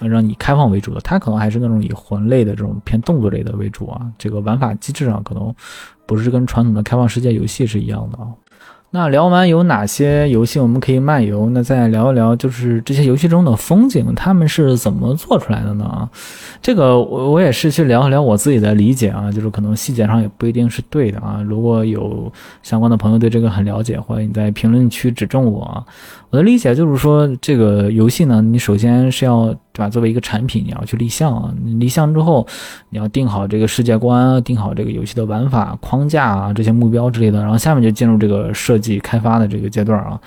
[0.00, 4.00] 让你开放为主的，它可能还是那种以魂类的这种偏动作类的为主啊。
[4.18, 5.54] 这个玩法机制上可能
[6.06, 8.28] 不是跟传统的开放世界游戏是一样的啊。
[8.92, 11.48] 那聊完有哪些游戏我们可以漫游？
[11.50, 16.08] 那再聊一聊，就是这些游戏中的风景，他们是怎么做出来的呢？
[16.60, 21.40] 这个我我也是去聊一聊我自己的理解啊，就是可能细节上也不一定是对的啊。
[21.46, 22.32] 如果有
[22.64, 25.86] 相关的朋友对这个很了解，欢迎你在评论区指正我。
[26.30, 29.88] 我的理解就是说，这个游戏呢，你首先是要对吧？
[29.88, 31.54] 作为一个产品，你要去立项啊。
[31.78, 32.46] 立项之后，
[32.90, 37.40] 你要定好这个世界观，定好这个游戏的玩法框架啊，这些目标之类的。
[37.40, 40.20] 然后下面就进入这个设计开发的这个阶段啊。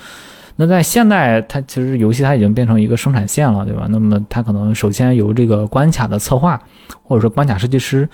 [0.55, 3.85] 那在现代，它其实游戏它已经变成一个生产线了，对吧？
[3.89, 6.59] 那么它可能首先由这个关卡的策划，
[7.03, 8.09] 或者说关卡设计师，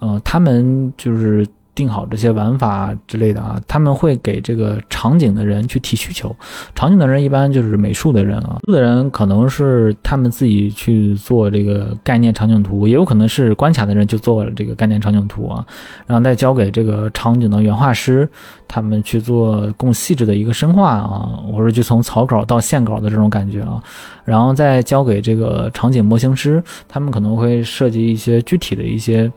[0.00, 1.46] 呃，他们就是。
[1.74, 6.34] 定好这些玩法之类的啊，他们会给这个场景的人去提需求。
[6.74, 15.64] 场景的人一般就是美术的人啊，术的人可能是他们自己去做这个概念场景图，也有可能是关卡的人就做了这个概念场景图啊，
[16.06, 18.28] 然后再交给这个场景的原画师，
[18.68, 23.82] 他们去做更细致的一个深化啊，或者就从草稿到线稿的这种感觉啊，
[24.24, 29.30] 然后再交给这个场景模型师，他们可能会设计一些具体的一些。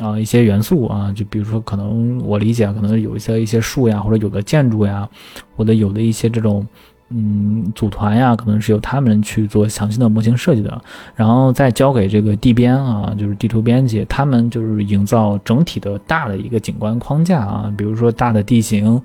[0.00, 5.08] 啊，一些元素啊，就比如说，可能我理解，可能有一些一些树呀，或者有的建筑呀，
[5.56, 6.66] 或者有的一些这种，
[7.10, 10.80] 嗯，组团呀，可能是由他们去做详细的模型设计的，
[11.14, 19.00] 然后再交给这个地编啊，就是地图编辑，他们就是营造整体的大的一个景观框架啊，比如说大的地形、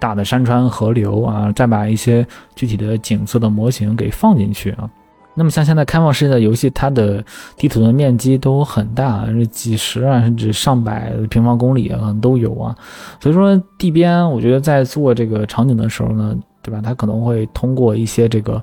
[0.00, 2.26] 大的山川河流啊，再把一些
[2.56, 4.90] 具体的景色的模型给放进去啊。
[5.34, 7.24] 那么像现在开放世界的游戏，它的
[7.56, 12.76] 地图的面积都很大，是几十啊，甚至上百平方公里啊，都有啊。
[13.20, 16.80] 所以说，地边我觉得在做这个场景的时候呢，对吧？
[16.82, 18.60] 它可能会通过一些这个，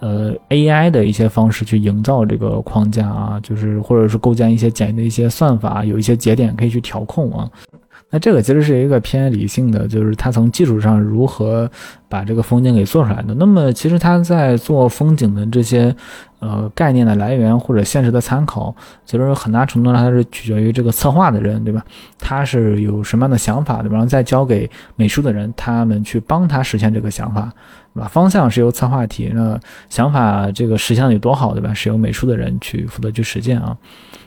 [0.00, 7.48] 呃，AI 的一些方式去营造这个框架啊，就是或者是构建一些简易的一些算法，有一些节点可以去调控啊。
[8.10, 11.70] 那这个其实是一个偏理性的，就是他从技术上如何
[12.08, 13.34] 把这个风景给做出来的。
[13.34, 15.94] 那么其实他在做风景的这些，
[16.40, 18.74] 呃，概念的来源或者现实的参考，
[19.04, 21.84] 其实很大程度上它是取决于这个策划的人，对吧？
[22.18, 23.92] 他是有什么样的想法，对吧？
[23.92, 27.52] 然后再交给美术的人，他们去帮他实现这个想法，
[27.94, 28.08] 对吧？
[28.08, 29.60] 方向是由策划提，那
[29.90, 31.74] 想法这个实现的有多好，对吧？
[31.74, 33.76] 是由美术的人去负责去实践啊。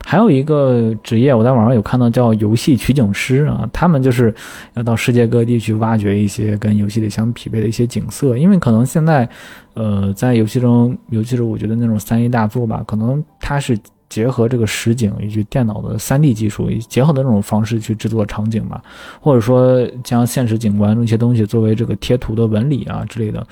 [0.05, 4.36] 还有一个职业，我在网上有看到叫游戏取景师啊，他们就是
[4.74, 9.28] 要到世界各地去挖掘一些跟游戏里相匹配的一些景色，因为可能现在，
[9.74, 13.78] 呃，在游戏中，尤其是我觉得那种三 A 大作吧，可能它是
[14.09, 18.82] 结合这个实景以及电脑的三 D 技术结合的那种方式去制作场景吧，
[19.19, 23.47] 或者说将现实景观那些东西作为这个贴图的纹理啊之类的，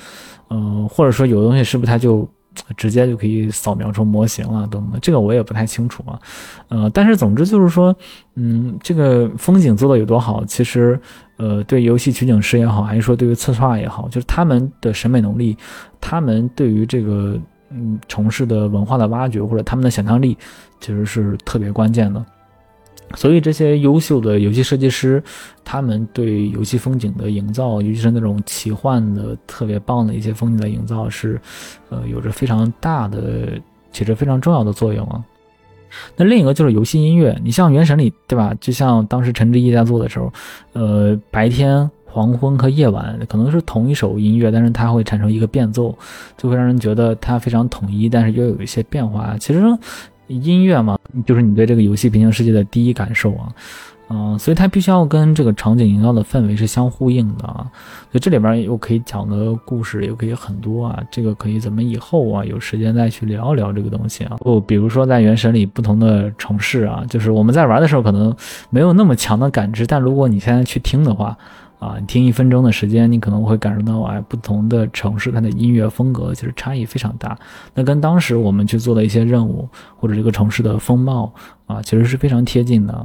[0.49, 2.27] 嗯，或者说有的东西是不是它就。
[2.75, 6.19] 直接就可以扫描出模型了，等等，这个我也不太清楚啊。
[6.67, 7.95] 呃，但是总之就是说，
[8.35, 10.99] 嗯，这个风景做的有多好，其实，
[11.37, 15.55] 呃，对游戏取景师也好，还是说对于策划也好，就是他们的审美能力，
[15.99, 17.39] 他们对于这个
[17.69, 20.37] 嗯城市的文化的挖掘，或者他们的想象力，
[20.79, 22.23] 其实是特别关键的。
[23.15, 25.21] 所以这些优秀的游戏设计师，
[25.63, 31.39] 他们对游戏风景的营造，尤其是那种奇幻的、特别棒的一些风景的营造，是，
[31.89, 33.59] 呃，有着非常大的、
[33.91, 35.23] 起着非常重要的作用啊。
[36.15, 38.55] 那另一个就是游戏音乐，你像《原神》里，对吧？
[38.61, 40.31] 就像当时陈志毅在做的时候，
[40.73, 45.97] 呃，白天、黄昏和夜晚可能是同一首音乐，但是它会产生一个变奏，
[46.37, 49.35] 就会让人觉得它非常统一，但是又有一些变化。
[49.37, 49.61] 其实。
[50.39, 53.53] 音乐嘛，就是你对这个游戏平行世界的第一感受啊，
[54.09, 57.65] 嗯，所以它必须要跟这个场景营造的氛围是相呼应的啊。
[58.11, 64.37] 所以这里边又可以讲的故事又可以很多啊，这个可以咱们以后啊有时间再去聊一聊这个东西啊。
[64.41, 68.35] 哦，比如说在原神里不同的城市啊，就是我们在玩的时候可能
[68.69, 71.37] 没有那么强的感知，但如果你现在去听的话。
[71.81, 77.35] 啊，你听一分钟的时间，你可能会感受到哎，不同的城市它的音乐风格其实差异非常大。
[77.73, 79.67] 那跟当时我们去做的一些任务
[79.97, 81.33] 或者这个城市的风貌
[81.65, 83.03] 啊，其实是非常贴近的。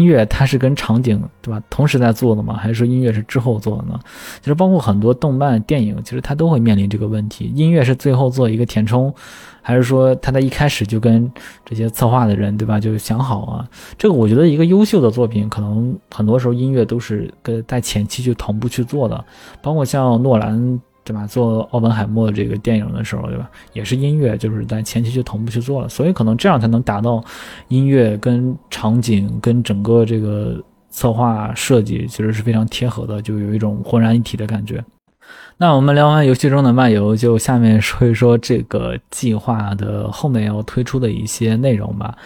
[0.00, 2.54] 音乐它是跟场景对吧同时在做的吗？
[2.54, 4.00] 还是说音乐是之后做的呢？
[4.40, 9.12] 其实包括很多动漫电影，其实它都会面临这个问题：音乐是最后做一个填充，
[9.60, 11.30] 还是说它在一开始就跟
[11.64, 13.68] 这些策划的人对吧就想好啊？
[13.98, 19.24] 这个我觉得一个优秀的作品，可能很多时候音乐都是跟在前期就同步去做的，
[19.62, 20.80] 包括像诺兰。
[21.10, 21.26] 对吧？
[21.26, 23.50] 做奥本海默这个电影的时候，对吧？
[23.72, 27.20] 也是音乐，就是在前期就同步去做了，所以可能这样才能达到
[27.66, 34.80] 音乐跟场景跟整个这个策划设计其实是非常贴合的，就有一种浑然一体的感觉。
[35.56, 42.16] 那我们聊完游戏中的漫游，就下面说一说这个计划的后面要推出的一些内容吧。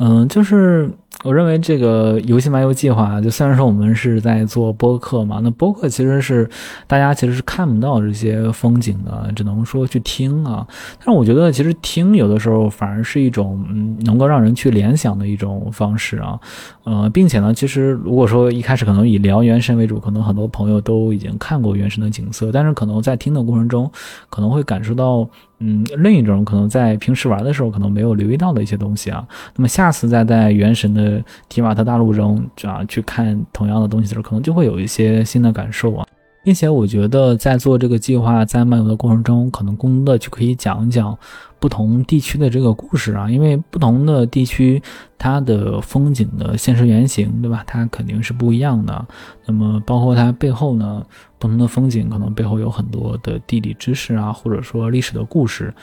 [0.00, 0.90] 嗯，就是。
[1.22, 6.48] 我认为这个游戏漫游计划，就虽然说我们是在做播客嘛，那播客其实是
[6.86, 10.66] 大家其实是看不到这些风景的，只能说去听啊。
[10.98, 16.38] 但是我觉得其实听有的时候反而是一种嗯，能够让人去联想的一种方式啊。
[16.84, 23.88] 呃，并且呢，其实如果说一开始可能以聊原神为主，可能很多朋友都已经看过原神的景色，但是可能在听的过程中，
[24.28, 25.28] 可能会感受到。
[25.64, 36.04] 嗯，另一种可能在平时玩的时候可能没有留意到的一些东西啊，那么下次再在原神的提瓦特大陆中啊去看同样的东西的时候，可能就会有一些新的感受啊。
[36.44, 41.16] 并且我觉得在做这个计划，在漫游的过程中，可能更多的就可以讲一讲
[41.60, 44.82] 不同地区的这个故事啊，因为不同的地区
[45.16, 47.62] 它的风景的现实原型，对吧？
[47.64, 49.06] 它肯定是不一样的。
[49.46, 51.06] 那么包括它背后呢，
[51.42, 55.74] 不同的风景可能背后有很多的地理知识啊，或者说历史的故事。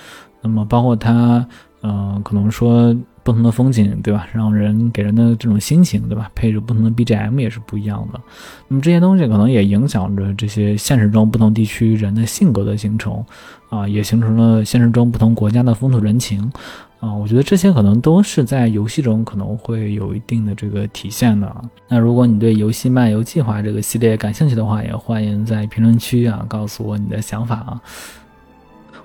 [0.41, 1.45] 那么包括它，
[1.83, 2.95] 嗯，可能说。
[3.21, 4.25] 不同的风景，对吧？
[4.33, 6.31] 让人给人的这种心情，对吧？
[6.33, 8.19] 配着不同的 BGM 也是不一样的。
[8.67, 13.23] 那么这些东西可能也影响着这些现实中不同地区人的性格的形成，
[13.69, 16.51] 啊，也形成了现实中不同国家的风土人情，
[16.99, 21.49] 啊，我觉得这些可能都是在游戏中可能会有一定的这个体现的。
[21.87, 27.81] 那如果你对游戏漫游计划这个系列感兴趣的话，也欢迎在评论区啊告诉我你的想法啊。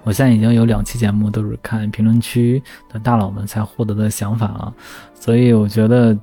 [0.03, 4.73] 我现在已经有两期节目都是看评论区的大佬们才获得的想法啊，
[5.15, 6.19] 所以我觉得，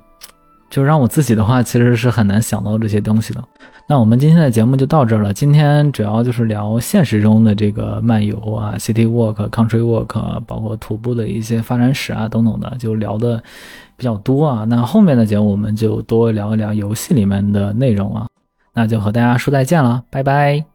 [0.68, 3.42] 就让我自己的话，其实是很难想到这些东西的。
[3.88, 5.34] 那我们今天的节目就到这儿了。
[5.34, 13.42] 今天主要就是聊现实中的这个漫游啊，city walk、country walk，包括徒步的一些发展史啊等等的，就聊的
[13.96, 14.64] 比较多啊。
[14.64, 18.26] 那后面的节目我们就多聊一聊游戏里面的内容啊。
[18.72, 20.71] 那就和大家说再见了，拜拜。